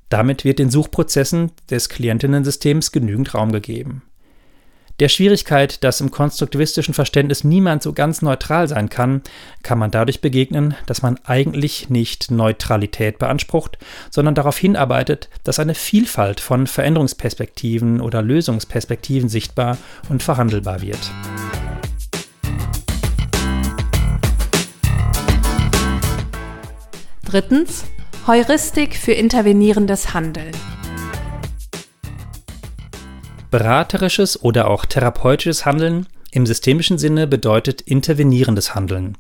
Damit 0.09 0.45
wird 0.45 0.59
den 0.59 0.71
Suchprozessen 0.71 1.53
des 1.69 1.91
Klientinnensystems 1.91 2.91
genügend 2.91 3.35
Raum 3.35 3.53
gegeben. 3.53 4.03
Der 5.00 5.09
Schwierigkeit, 5.09 5.83
dass 5.83 6.02
im 6.02 6.11
konstruktivistischen 6.11 6.92
Verständnis 6.92 7.42
niemand 7.42 7.83
so 7.83 7.95
ganz 7.95 8.21
neutral 8.21 8.69
sein 8.69 8.90
kann, 8.90 9.23
kann 9.62 9.78
man 9.78 9.90
dadurch 9.90 10.21
begegnen, 10.21 10.75
dass 10.85 11.00
man 11.00 11.19
eigentlich 11.25 11.88
nicht 11.88 12.30
Neutralität 12.30 13.19
beansprucht, 13.19 13.78
sondern 14.11 14.35
darauf 14.35 14.59
hinarbeitet, 14.59 15.30
dass 15.42 15.59
eine 15.59 15.75
Vielfalt 15.75 16.38
von 16.38 16.66
Veränderungsperspektiven 16.66 18.02
oder 18.02 18.21
Lösungsperspektiven 18.21 19.30
sichtbar 19.30 19.78
und 20.11 20.23
verhandelbar 20.23 20.83
wird. 20.83 21.00
Drittens 27.25 27.85
Heuristik 28.26 28.97
für 28.97 29.12
intervenierendes 29.12 30.12
Handeln. 30.12 30.52
Beraterisches 33.50 34.42
oder 34.42 34.69
auch 34.69 34.85
therapeutisches 34.85 35.66
Handeln 35.66 36.07
im 36.30 36.47
systemischen 36.47 36.99
Sinne 36.99 37.26
bedeutet 37.26 37.80
intervenierendes 37.80 38.75
Handeln. 38.75 39.16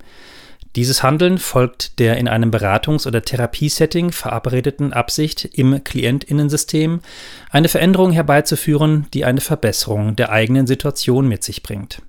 Dieses 0.76 1.02
Handeln 1.02 1.38
folgt 1.38 1.98
der 1.98 2.16
in 2.16 2.28
einem 2.28 2.52
Beratungs- 2.52 3.08
oder 3.08 3.22
Therapiesetting 3.22 4.12
verabredeten 4.12 4.92
Absicht 4.92 5.44
im 5.44 5.82
Klientinnensystem, 5.82 7.00
eine 7.50 7.68
Veränderung 7.68 8.12
herbeizuführen, 8.12 9.06
die 9.12 9.24
eine 9.24 9.40
Verbesserung 9.40 10.14
der 10.14 10.30
eigenen 10.30 10.68
Situation 10.68 11.26
mit 11.26 11.42
sich 11.42 11.64
bringt. 11.64 12.02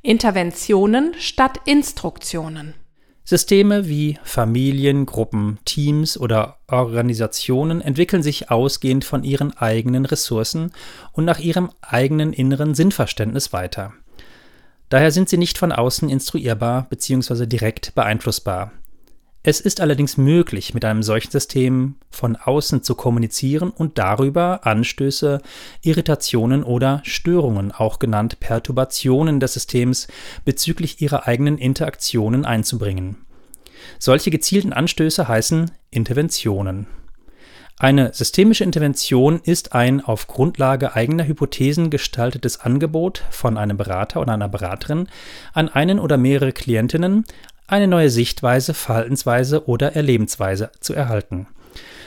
Interventionen 0.00 1.14
statt 1.18 1.60
Instruktionen. 1.66 2.74
Systeme 3.28 3.88
wie 3.88 4.20
Familien, 4.22 5.04
Gruppen, 5.04 5.58
Teams 5.64 6.16
oder 6.16 6.58
Organisationen 6.68 7.80
entwickeln 7.80 8.22
sich 8.22 8.52
ausgehend 8.52 9.04
von 9.04 9.24
ihren 9.24 9.56
eigenen 9.56 10.06
Ressourcen 10.06 10.70
und 11.10 11.24
nach 11.24 11.40
ihrem 11.40 11.70
eigenen 11.82 12.32
inneren 12.32 12.76
Sinnverständnis 12.76 13.52
weiter. 13.52 13.92
Daher 14.90 15.10
sind 15.10 15.28
sie 15.28 15.38
nicht 15.38 15.58
von 15.58 15.72
außen 15.72 16.08
instruierbar 16.08 16.86
bzw. 16.88 17.46
direkt 17.46 17.96
beeinflussbar. 17.96 18.70
Es 19.48 19.60
ist 19.60 19.80
allerdings 19.80 20.16
möglich, 20.16 20.74
mit 20.74 20.84
einem 20.84 21.04
solchen 21.04 21.30
System 21.30 21.94
von 22.10 22.34
außen 22.34 22.82
zu 22.82 22.96
kommunizieren 22.96 23.70
und 23.70 23.96
darüber 23.96 24.66
Anstöße, 24.66 25.40
Irritationen 25.82 26.64
oder 26.64 27.00
Störungen, 27.04 27.70
auch 27.70 28.00
genannt 28.00 28.40
Perturbationen 28.40 29.38
des 29.38 29.52
Systems, 29.52 30.08
bezüglich 30.44 31.00
ihrer 31.00 31.28
eigenen 31.28 31.58
Interaktionen 31.58 32.44
einzubringen. 32.44 33.18
Solche 34.00 34.32
gezielten 34.32 34.72
Anstöße 34.72 35.28
heißen 35.28 35.70
Interventionen. 35.92 36.88
Eine 37.78 38.12
systemische 38.14 38.64
Intervention 38.64 39.38
ist 39.44 39.74
ein 39.74 40.00
auf 40.00 40.26
Grundlage 40.26 40.96
eigener 40.96 41.24
Hypothesen 41.24 41.90
gestaltetes 41.90 42.58
Angebot 42.58 43.22
von 43.30 43.58
einem 43.58 43.76
Berater 43.76 44.22
oder 44.22 44.32
einer 44.32 44.48
Beraterin 44.48 45.08
an 45.52 45.68
einen 45.68 46.00
oder 46.00 46.16
mehrere 46.16 46.52
Klientinnen, 46.52 47.26
eine 47.66 47.88
neue 47.88 48.10
Sichtweise, 48.10 48.74
Verhaltensweise 48.74 49.66
oder 49.66 49.94
Erlebensweise 49.94 50.70
zu 50.80 50.94
erhalten. 50.94 51.48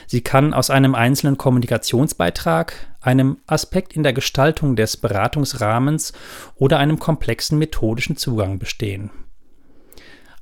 Sie 0.08 0.22
kann 0.22 0.54
aus 0.54 0.70
einem 0.70 0.96
einzelnen 0.96 1.38
Kommunikationsbeitrag, 1.38 2.74
einem 3.02 3.38
Aspekt 3.46 3.96
in 3.96 4.02
der 4.02 4.14
Gestaltung 4.14 4.76
des 4.76 4.98
Beratungsrahmens 4.98 6.14
oder 6.56 6.80
einem 6.80 6.98
komplexen 6.98 7.60
methodischen 7.60 8.18
Zugang 8.18 8.58
bestehen. 8.58 9.12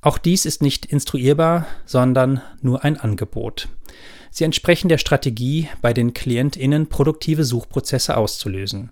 Auch 0.01 0.17
dies 0.17 0.45
ist 0.45 0.61
nicht 0.61 0.85
instruierbar, 0.85 1.65
sondern 1.85 2.41
nur 2.61 2.85
ein 2.85 2.97
Angebot. 2.97 3.67
Sie 4.31 4.43
entsprechen 4.45 4.87
der 4.87 4.99
Strategie, 4.99 5.67
bei 5.81 5.93
den 5.93 6.13
KlientInnen 6.13 6.87
produktive 6.87 7.43
Suchprozesse 7.43 8.15
auszulösen. 8.15 8.91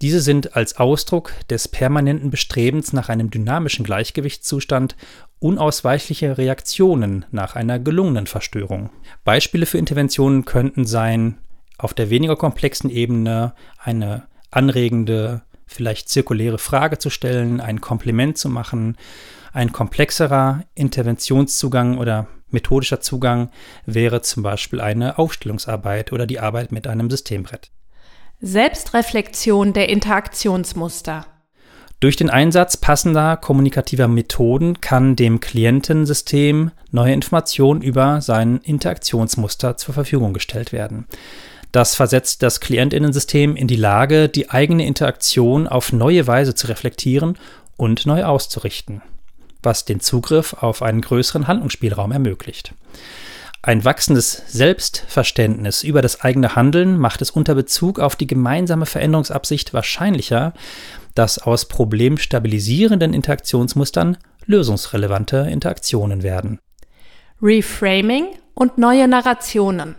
Diese 0.00 0.20
sind 0.20 0.56
als 0.56 0.76
Ausdruck 0.76 1.32
des 1.50 1.68
permanenten 1.68 2.30
Bestrebens 2.30 2.92
nach 2.92 3.08
einem 3.08 3.30
dynamischen 3.30 3.84
Gleichgewichtszustand 3.84 4.96
unausweichliche 5.38 6.38
Reaktionen 6.38 7.26
nach 7.30 7.56
einer 7.56 7.78
gelungenen 7.78 8.26
Verstörung. 8.26 8.90
Beispiele 9.24 9.66
für 9.66 9.78
Interventionen 9.78 10.44
könnten 10.44 10.86
sein, 10.86 11.38
auf 11.78 11.94
der 11.94 12.10
weniger 12.10 12.36
komplexen 12.36 12.90
Ebene 12.90 13.54
eine 13.78 14.24
anregende, 14.50 15.42
vielleicht 15.66 16.08
zirkuläre 16.08 16.58
Frage 16.58 16.98
zu 16.98 17.10
stellen, 17.10 17.60
ein 17.60 17.80
Kompliment 17.80 18.38
zu 18.38 18.48
machen 18.48 18.96
ein 19.52 19.72
komplexerer 19.72 20.64
Interventionszugang 20.74 21.98
oder 21.98 22.28
methodischer 22.50 23.00
Zugang 23.00 23.50
wäre 23.86 24.22
zum 24.22 24.42
Beispiel 24.42 24.80
eine 24.80 25.18
Aufstellungsarbeit 25.18 26.12
oder 26.12 26.26
die 26.26 26.40
Arbeit 26.40 26.72
mit 26.72 26.86
einem 26.86 27.10
Systembrett. 27.10 27.70
Selbstreflexion 28.40 29.72
der 29.72 29.88
Interaktionsmuster. 29.88 31.26
Durch 32.00 32.16
den 32.16 32.30
Einsatz 32.30 32.76
passender 32.76 33.36
kommunikativer 33.36 34.08
Methoden 34.08 34.80
kann 34.80 35.14
dem 35.14 35.40
Klientensystem 35.40 36.70
neue 36.90 37.12
Informationen 37.12 37.82
über 37.82 38.22
sein 38.22 38.60
Interaktionsmuster 38.62 39.76
zur 39.76 39.94
Verfügung 39.94 40.32
gestellt 40.32 40.72
werden. 40.72 41.06
Das 41.72 41.94
versetzt 41.94 42.42
das 42.42 42.60
Klientinnensystem 42.60 43.56
in 43.56 43.68
die 43.68 43.76
Lage, 43.76 44.28
die 44.28 44.50
eigene 44.50 44.86
Interaktion 44.86 45.66
auf 45.68 45.92
neue 45.92 46.26
Weise 46.26 46.54
zu 46.54 46.68
reflektieren 46.68 47.36
und 47.76 48.06
neu 48.06 48.24
auszurichten 48.24 49.02
was 49.62 49.84
den 49.84 50.00
Zugriff 50.00 50.54
auf 50.54 50.82
einen 50.82 51.00
größeren 51.00 51.46
Handlungsspielraum 51.46 52.12
ermöglicht. 52.12 52.74
Ein 53.62 53.84
wachsendes 53.84 54.42
Selbstverständnis 54.46 55.82
über 55.82 56.00
das 56.00 56.22
eigene 56.22 56.56
Handeln 56.56 56.96
macht 56.98 57.20
es 57.20 57.30
unter 57.30 57.54
Bezug 57.54 57.98
auf 57.98 58.16
die 58.16 58.26
gemeinsame 58.26 58.86
Veränderungsabsicht 58.86 59.74
wahrscheinlicher, 59.74 60.54
dass 61.14 61.38
aus 61.38 61.66
problemstabilisierenden 61.68 63.12
Interaktionsmustern 63.12 64.16
lösungsrelevante 64.46 65.46
Interaktionen 65.50 66.22
werden. 66.22 66.58
Reframing 67.42 68.28
und 68.54 68.78
neue 68.78 69.06
Narrationen. 69.06 69.96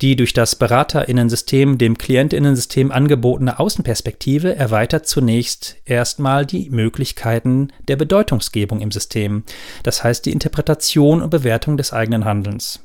Die 0.00 0.14
durch 0.14 0.32
das 0.32 0.54
Beraterinnensystem 0.54 1.78
dem 1.78 1.98
Klientinnensystem 1.98 2.92
angebotene 2.92 3.58
Außenperspektive 3.58 4.54
erweitert 4.54 5.08
zunächst 5.08 5.76
erstmal 5.84 6.46
die 6.46 6.70
Möglichkeiten 6.70 7.72
der 7.88 7.96
Bedeutungsgebung 7.96 8.80
im 8.80 8.92
System, 8.92 9.42
das 9.82 10.04
heißt 10.04 10.24
die 10.26 10.32
Interpretation 10.32 11.20
und 11.20 11.30
Bewertung 11.30 11.76
des 11.76 11.92
eigenen 11.92 12.24
Handelns. 12.24 12.80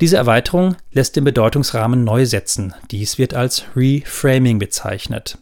Diese 0.00 0.16
Erweiterung 0.16 0.76
lässt 0.92 1.16
den 1.16 1.24
Bedeutungsrahmen 1.24 2.04
neu 2.04 2.26
setzen. 2.26 2.74
Dies 2.90 3.18
wird 3.18 3.34
als 3.34 3.64
Reframing 3.76 4.58
bezeichnet. 4.58 5.38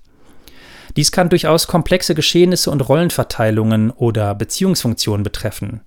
Dies 0.97 1.11
kann 1.11 1.31
durchaus 1.31 1.67
komplexe 1.67 2.15
Geschehnisse 2.15 2.71
und 2.71 2.87
Rollenverteilungen 2.87 3.91
oder 3.91 4.35
Beziehungsfunktionen 4.35 5.23
betreffen. 5.23 5.81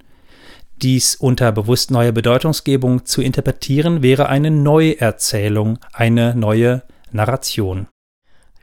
Dies 0.81 1.15
unter 1.15 1.51
bewusst 1.51 1.91
neuer 1.91 2.11
Bedeutungsgebung 2.11 3.05
zu 3.05 3.21
interpretieren, 3.21 4.01
wäre 4.01 4.27
eine 4.27 4.51
Neuerzählung, 4.51 5.79
eine 5.93 6.35
neue 6.35 6.83
Narration. 7.11 7.87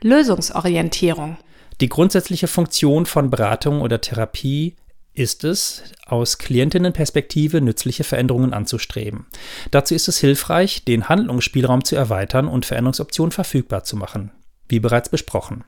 Lösungsorientierung. 0.01 1.37
Die 1.81 1.89
grundsätzliche 1.89 2.47
Funktion 2.47 3.05
von 3.07 3.29
Beratung 3.31 3.81
oder 3.81 3.99
Therapie 3.99 4.75
ist 5.13 5.43
es, 5.43 5.83
aus 6.05 6.37
Klientinnenperspektive 6.37 7.61
nützliche 7.61 8.03
Veränderungen 8.03 8.53
anzustreben. 8.53 9.27
Dazu 9.71 9.93
ist 9.93 10.07
es 10.07 10.17
hilfreich, 10.17 10.85
den 10.85 11.09
Handlungsspielraum 11.09 11.83
zu 11.83 11.95
erweitern 11.95 12.47
und 12.47 12.65
Veränderungsoptionen 12.65 13.31
verfügbar 13.31 13.83
zu 13.83 13.95
machen, 13.95 14.31
wie 14.67 14.79
bereits 14.79 15.09
besprochen. 15.09 15.63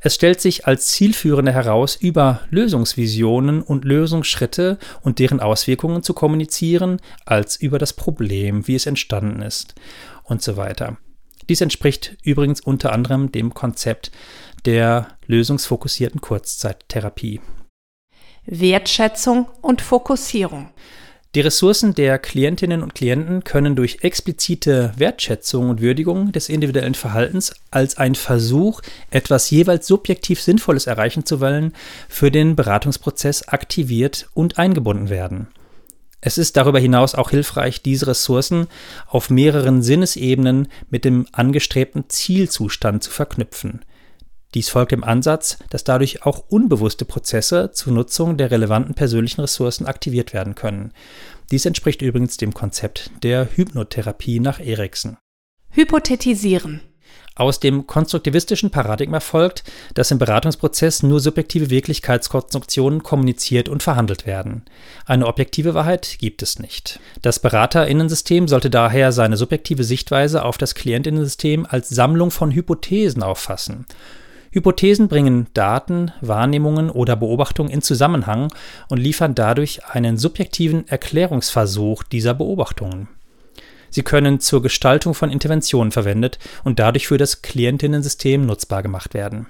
Es 0.00 0.14
stellt 0.14 0.40
sich 0.40 0.66
als 0.66 0.86
zielführender 0.86 1.52
heraus, 1.52 1.96
über 1.96 2.40
Lösungsvisionen 2.50 3.62
und 3.62 3.84
Lösungsschritte 3.84 4.78
und 5.02 5.18
deren 5.18 5.40
Auswirkungen 5.40 6.02
zu 6.02 6.14
kommunizieren, 6.14 7.00
als 7.26 7.56
über 7.56 7.78
das 7.78 7.92
Problem, 7.92 8.66
wie 8.66 8.74
es 8.74 8.86
entstanden 8.86 9.42
ist 9.42 9.74
und 10.24 10.42
so 10.42 10.56
weiter. 10.56 10.96
Dies 11.48 11.60
entspricht 11.60 12.16
übrigens 12.22 12.60
unter 12.60 12.92
anderem 12.92 13.32
dem 13.32 13.52
Konzept 13.52 14.10
der 14.64 15.08
lösungsfokussierten 15.26 16.20
Kurzzeittherapie. 16.20 17.40
Wertschätzung 18.46 19.48
und 19.60 19.82
Fokussierung. 19.82 20.70
Die 21.36 21.40
Ressourcen 21.42 21.94
der 21.94 22.18
Klientinnen 22.18 22.82
und 22.82 22.96
Klienten 22.96 23.44
können 23.44 23.76
durch 23.76 23.98
explizite 24.02 24.92
Wertschätzung 24.96 25.70
und 25.70 25.80
Würdigung 25.80 26.32
des 26.32 26.48
individuellen 26.48 26.96
Verhaltens 26.96 27.54
als 27.70 27.98
ein 27.98 28.16
Versuch, 28.16 28.80
etwas 29.10 29.48
jeweils 29.48 29.86
subjektiv 29.86 30.42
Sinnvolles 30.42 30.88
erreichen 30.88 31.24
zu 31.24 31.40
wollen, 31.40 31.72
für 32.08 32.32
den 32.32 32.56
Beratungsprozess 32.56 33.46
aktiviert 33.46 34.28
und 34.34 34.58
eingebunden 34.58 35.08
werden. 35.08 35.46
Es 36.20 36.36
ist 36.36 36.56
darüber 36.56 36.80
hinaus 36.80 37.14
auch 37.14 37.30
hilfreich, 37.30 37.80
diese 37.80 38.08
Ressourcen 38.08 38.66
auf 39.06 39.30
mehreren 39.30 39.82
Sinnesebenen 39.82 40.66
mit 40.90 41.04
dem 41.04 41.26
angestrebten 41.30 42.06
Zielzustand 42.08 43.04
zu 43.04 43.10
verknüpfen. 43.12 43.82
Dies 44.54 44.68
folgt 44.68 44.92
dem 44.92 45.04
Ansatz, 45.04 45.58
dass 45.70 45.84
dadurch 45.84 46.24
auch 46.26 46.44
unbewusste 46.48 47.04
Prozesse 47.04 47.70
zur 47.72 47.92
Nutzung 47.92 48.36
der 48.36 48.50
relevanten 48.50 48.94
persönlichen 48.94 49.40
Ressourcen 49.40 49.86
aktiviert 49.86 50.32
werden 50.32 50.54
können. 50.54 50.92
Dies 51.50 51.66
entspricht 51.66 52.02
übrigens 52.02 52.36
dem 52.36 52.52
Konzept 52.52 53.10
der 53.22 53.48
Hypnotherapie 53.54 54.40
nach 54.40 54.60
Erikson. 54.60 55.16
Hypothetisieren. 55.70 56.80
Aus 57.36 57.60
dem 57.60 57.86
konstruktivistischen 57.86 58.70
Paradigma 58.70 59.20
folgt, 59.20 59.62
dass 59.94 60.10
im 60.10 60.18
Beratungsprozess 60.18 61.02
nur 61.02 61.20
subjektive 61.20 61.70
Wirklichkeitskonstruktionen 61.70 63.02
kommuniziert 63.02 63.68
und 63.68 63.82
verhandelt 63.82 64.26
werden. 64.26 64.64
Eine 65.06 65.26
objektive 65.26 65.72
Wahrheit 65.72 66.16
gibt 66.18 66.42
es 66.42 66.58
nicht. 66.58 67.00
Das 67.22 67.38
Beraterinnensystem 67.38 68.48
sollte 68.48 68.68
daher 68.68 69.12
seine 69.12 69.36
subjektive 69.36 69.84
Sichtweise 69.84 70.44
auf 70.44 70.58
das 70.58 70.74
Klientinnensystem 70.74 71.66
als 71.68 71.88
Sammlung 71.88 72.30
von 72.30 72.50
Hypothesen 72.50 73.22
auffassen. 73.22 73.86
Hypothesen 74.52 75.08
bringen 75.08 75.46
Daten, 75.54 76.12
Wahrnehmungen 76.20 76.90
oder 76.90 77.16
Beobachtungen 77.16 77.70
in 77.70 77.82
Zusammenhang 77.82 78.52
und 78.88 78.98
liefern 78.98 79.34
dadurch 79.34 79.86
einen 79.86 80.18
subjektiven 80.18 80.88
Erklärungsversuch 80.88 82.02
dieser 82.02 82.34
Beobachtungen. 82.34 83.08
Sie 83.90 84.02
können 84.02 84.40
zur 84.40 84.62
Gestaltung 84.62 85.14
von 85.14 85.30
Interventionen 85.30 85.92
verwendet 85.92 86.38
und 86.64 86.78
dadurch 86.78 87.06
für 87.06 87.18
das 87.18 87.42
Klientinnensystem 87.42 88.44
nutzbar 88.44 88.82
gemacht 88.82 89.14
werden 89.14 89.46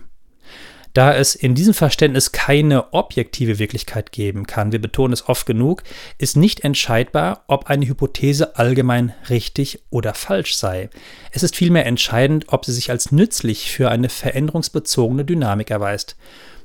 da 0.93 1.15
es 1.15 1.35
in 1.35 1.55
diesem 1.55 1.75
Verständnis 1.75 2.33
keine 2.33 2.93
objektive 2.93 3.59
Wirklichkeit 3.59 4.13
geben 4.13 4.47
kann, 4.47 4.73
wir 4.73 4.81
betonen 4.81 5.13
es 5.13 5.29
oft 5.29 5.47
genug, 5.47 5.83
ist 6.19 6.37
nicht 6.37 6.65
entscheidbar, 6.65 7.45
ob 7.47 7.67
eine 7.67 7.87
Hypothese 7.87 8.57
allgemein 8.57 9.15
richtig 9.29 9.81
oder 9.91 10.15
falsch 10.15 10.57
sei. 10.57 10.91
Es 11.31 11.43
ist 11.43 11.57
vielmehr 11.57 11.87
entscheidend, 11.87 12.47
ob 12.49 12.65
sie 12.65 12.73
sich 12.73 12.91
als 12.91 13.13
nützlich 13.13 13.71
für 13.71 13.91
eine 13.91 14.09
veränderungsbezogene 14.09 15.25
Dynamik 15.25 15.71
erweist. 15.71 16.17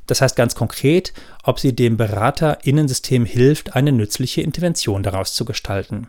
Das 0.08 0.22
heißt 0.22 0.36
ganz 0.36 0.56
konkret, 0.56 1.14
ob 1.44 1.60
sie 1.60 1.76
dem 1.76 1.98
Beraterinnensystem 1.98 3.26
hilft, 3.26 3.76
eine 3.76 3.92
nützliche 3.92 4.42
Intervention 4.42 5.04
daraus 5.04 5.34
zu 5.34 5.46
gestalten. 5.46 6.08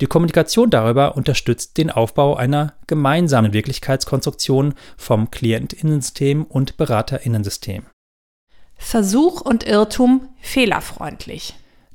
Die 0.00 0.06
Kommunikation 0.06 0.70
darüber 0.70 1.16
unterstützt 1.16 1.76
den 1.78 1.90
Aufbau 1.90 2.36
einer 2.36 2.74
gemeinsamen 2.86 3.52
Wirklichkeitskonstruktion 3.52 4.74
vom 4.96 5.30
Klientinnensystem 5.30 6.44
und 6.44 6.76
Beraterinnensystem. 6.76 7.84
Versuch 8.76 9.40
und 9.40 9.64
Irrtum 9.64 10.28
fehlerfreundlich. 10.40 11.54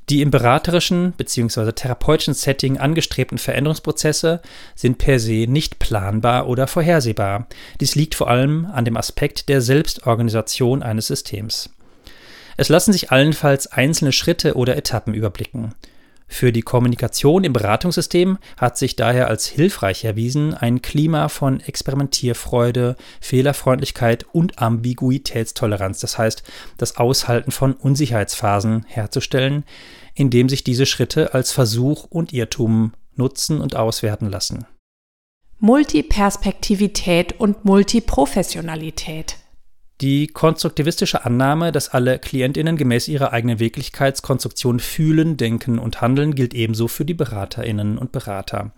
Die 0.09 0.21
im 0.21 0.31
beraterischen 0.31 1.12
bzw. 1.12 1.71
therapeutischen 1.71 2.33
Setting 2.33 2.79
angestrebten 2.79 3.38
Veränderungsprozesse 3.38 4.41
sind 4.73 4.97
per 4.97 5.19
se 5.19 5.45
nicht 5.47 5.77
planbar 5.77 6.47
oder 6.47 6.65
vorhersehbar. 6.65 7.47
Dies 7.79 7.93
liegt 7.93 8.15
vor 8.15 8.27
allem 8.27 8.65
an 8.73 8.85
dem 8.85 8.97
Aspekt 8.97 9.49
der 9.49 9.62
Selbstorganisation 9.62 10.81
eines 10.81 11.07
Systems. 11.07 11.69
Es 12.57 12.69
lassen 12.69 12.91
sich 12.91 13.12
allenfalls 13.12 13.67
einzelne 13.67 14.12
Schritte 14.12 14.55
oder 14.55 14.75
Etappen 14.75 15.13
überblicken. 15.13 15.75
Für 16.32 16.54
die 16.54 16.62
Kommunikation 16.62 17.44
im 17.44 17.54
Beratungssystem 17.54 18.38
hat 18.56 18.78
sich 18.78 18.96
daher 18.96 19.28
als 19.28 19.48
hilfreich 19.48 20.06
erwiesen, 20.06 20.54
ein 20.54 20.82
Klima 20.82 21.28
von 21.28 21.60
Experimentierfreude, 21.60 22.96
Fehlerfreundlichkeit 23.20 24.26
und 24.32 24.62
Ambiguitätstoleranz, 24.62 26.00
das 26.00 26.20
heißt 26.20 26.44
das 26.78 26.98
Aushalten 26.98 27.52
von 27.52 27.74
Unsicherheitsphasen 27.74 28.86
herzustellen, 28.88 29.65
indem 30.13 30.50
sich 30.50 30.63
diese 30.63 30.86
Schritte 30.86 31.34
als 31.34 31.52
Versuch 31.52 32.06
und 32.06 32.32
Irrtum 32.32 32.94
nutzen 33.15 33.60
und 33.60 33.76
auswerten 33.76 34.30
lassen. 34.30 34.65
Multiperspektivität 35.58 37.39
und 37.39 37.65
Multiprofessionalität. 37.65 39.36
Die 40.01 40.27
konstruktivistische 40.27 41.25
Annahme, 41.25 41.73
dass 41.73 41.89
alle 41.89 42.19
Klientinnen 42.19 42.77
gemäß 42.77 43.09
ihrer 43.09 43.33
eigenen 43.33 43.59
Wirklichkeitskonstruktion 43.59 44.79
fühlen, 44.79 45.35
denken 45.35 45.77
und 45.77 45.99
handeln, 45.99 46.35
gilt 46.35 46.53
ebenso 46.53 46.88
für 46.88 47.03
die 47.03 47.13
Beraterinnen 47.13 47.97
und 47.97 48.13
Berater. 48.13 48.71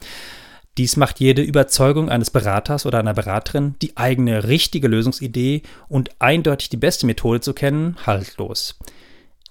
Dies 0.80 0.98
macht 0.98 1.20
jede 1.20 1.44
Überzeugung 1.44 2.10
eines 2.10 2.32
Beraters 2.32 2.88
oder 2.88 3.00
einer 3.00 3.14
Beraterin, 3.14 3.76
die 3.84 3.98
eigene 3.98 4.48
richtige 4.48 4.88
Lösungsidee 4.88 5.62
und 5.90 6.10
eindeutig 6.20 6.70
die 6.70 6.78
beste 6.78 7.06
Methode 7.06 7.42
zu 7.42 7.54
kennen, 7.54 7.98
haltlos. 8.06 8.80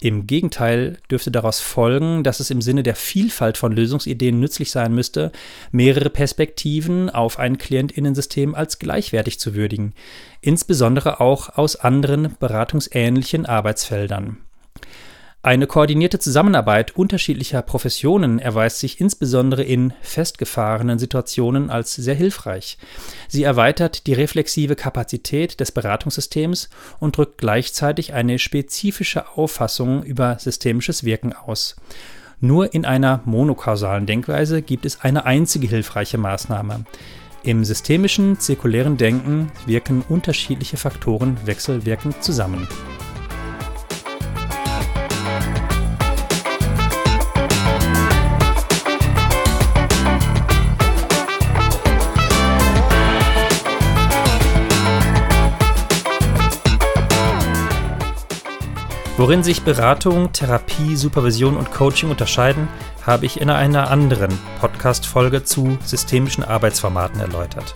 Im 0.03 0.25
Gegenteil 0.25 0.97
dürfte 1.11 1.29
daraus 1.29 1.59
folgen, 1.59 2.23
dass 2.23 2.39
es 2.39 2.49
im 2.49 2.59
Sinne 2.59 2.81
der 2.81 2.95
Vielfalt 2.95 3.55
von 3.55 3.71
Lösungsideen 3.71 4.39
nützlich 4.39 4.71
sein 4.71 4.95
müsste, 4.95 5.31
mehrere 5.71 6.09
Perspektiven 6.09 7.11
auf 7.11 7.37
ein 7.37 7.59
Klientinnensystem 7.59 8.55
als 8.55 8.79
gleichwertig 8.79 9.39
zu 9.39 9.53
würdigen, 9.53 9.93
insbesondere 10.41 11.21
auch 11.21 11.55
aus 11.55 11.75
anderen 11.75 12.35
beratungsähnlichen 12.39 13.45
Arbeitsfeldern. 13.45 14.37
Eine 15.43 15.65
koordinierte 15.65 16.19
Zusammenarbeit 16.19 16.95
unterschiedlicher 16.95 17.63
Professionen 17.63 18.37
erweist 18.37 18.77
sich 18.77 19.01
insbesondere 19.01 19.63
in 19.63 19.91
festgefahrenen 20.01 20.99
Situationen 20.99 21.71
als 21.71 21.95
sehr 21.95 22.13
hilfreich. 22.13 22.77
Sie 23.27 23.41
erweitert 23.41 24.05
die 24.05 24.13
reflexive 24.13 24.75
Kapazität 24.75 25.59
des 25.59 25.71
Beratungssystems 25.71 26.69
und 26.99 27.17
drückt 27.17 27.39
gleichzeitig 27.39 28.13
eine 28.13 28.37
spezifische 28.37 29.29
Auffassung 29.35 30.03
über 30.03 30.37
systemisches 30.37 31.05
Wirken 31.05 31.33
aus. 31.33 31.75
Nur 32.39 32.75
in 32.75 32.85
einer 32.85 33.21
monokausalen 33.25 34.05
Denkweise 34.05 34.61
gibt 34.61 34.85
es 34.85 35.01
eine 35.01 35.25
einzige 35.25 35.67
hilfreiche 35.67 36.19
Maßnahme. 36.19 36.85
Im 37.41 37.65
systemischen 37.65 38.39
zirkulären 38.39 38.97
Denken 38.97 39.51
wirken 39.65 40.03
unterschiedliche 40.07 40.77
Faktoren 40.77 41.35
wechselwirkend 41.45 42.23
zusammen. 42.23 42.67
Worin 59.21 59.43
sich 59.43 59.61
Beratung, 59.61 60.31
Therapie, 60.31 60.95
Supervision 60.95 61.55
und 61.55 61.71
Coaching 61.71 62.09
unterscheiden, 62.09 62.67
habe 63.05 63.27
ich 63.27 63.39
in 63.39 63.51
einer 63.51 63.91
anderen 63.91 64.31
Podcast-Folge 64.59 65.43
zu 65.43 65.77
systemischen 65.85 66.43
Arbeitsformaten 66.43 67.21
erläutert. 67.21 67.75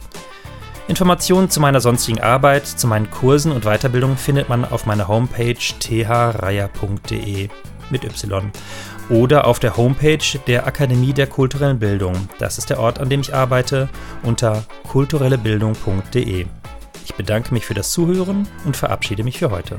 Informationen 0.88 1.52
zu 1.52 1.60
meiner 1.60 1.82
sonstigen 1.82 2.20
Arbeit, 2.20 2.66
zu 2.66 2.88
meinen 2.88 3.12
Kursen 3.12 3.52
und 3.52 3.64
Weiterbildungen 3.64 4.18
findet 4.18 4.50
man 4.50 4.66
auf 4.66 4.88
meiner 4.88 5.08
Homepage 5.08 5.54
threier.de 5.80 7.50
mit 7.92 8.04
Y 8.04 8.52
oder 9.12 9.46
auf 9.46 9.60
der 9.60 9.78
Homepage 9.78 10.40
der 10.48 10.66
Akademie 10.66 11.14
der 11.14 11.28
kulturellen 11.28 11.78
Bildung. 11.78 12.28
Das 12.40 12.58
ist 12.58 12.72
der 12.72 12.80
Ort, 12.80 13.00
an 13.00 13.10
dem 13.10 13.22
ich 13.22 13.36
arbeite, 13.36 13.88
unter 14.24 14.64
kulturellebildung.de. 14.90 16.48
Ich 17.06 17.14
bedanke 17.14 17.54
mich 17.54 17.68
für 17.68 17.76
das 17.76 17.92
Zuhören 17.92 18.48
und 18.66 18.76
verabschiede 18.76 19.24
mich 19.24 19.38
für 19.38 19.52
heute. 19.52 19.78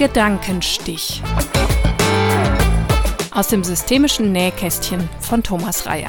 Gedankenstich. 0.00 1.20
Aus 3.32 3.48
dem 3.48 3.62
systemischen 3.62 4.32
Nähkästchen 4.32 5.06
von 5.20 5.42
Thomas 5.42 5.84
Reyer. 5.84 6.08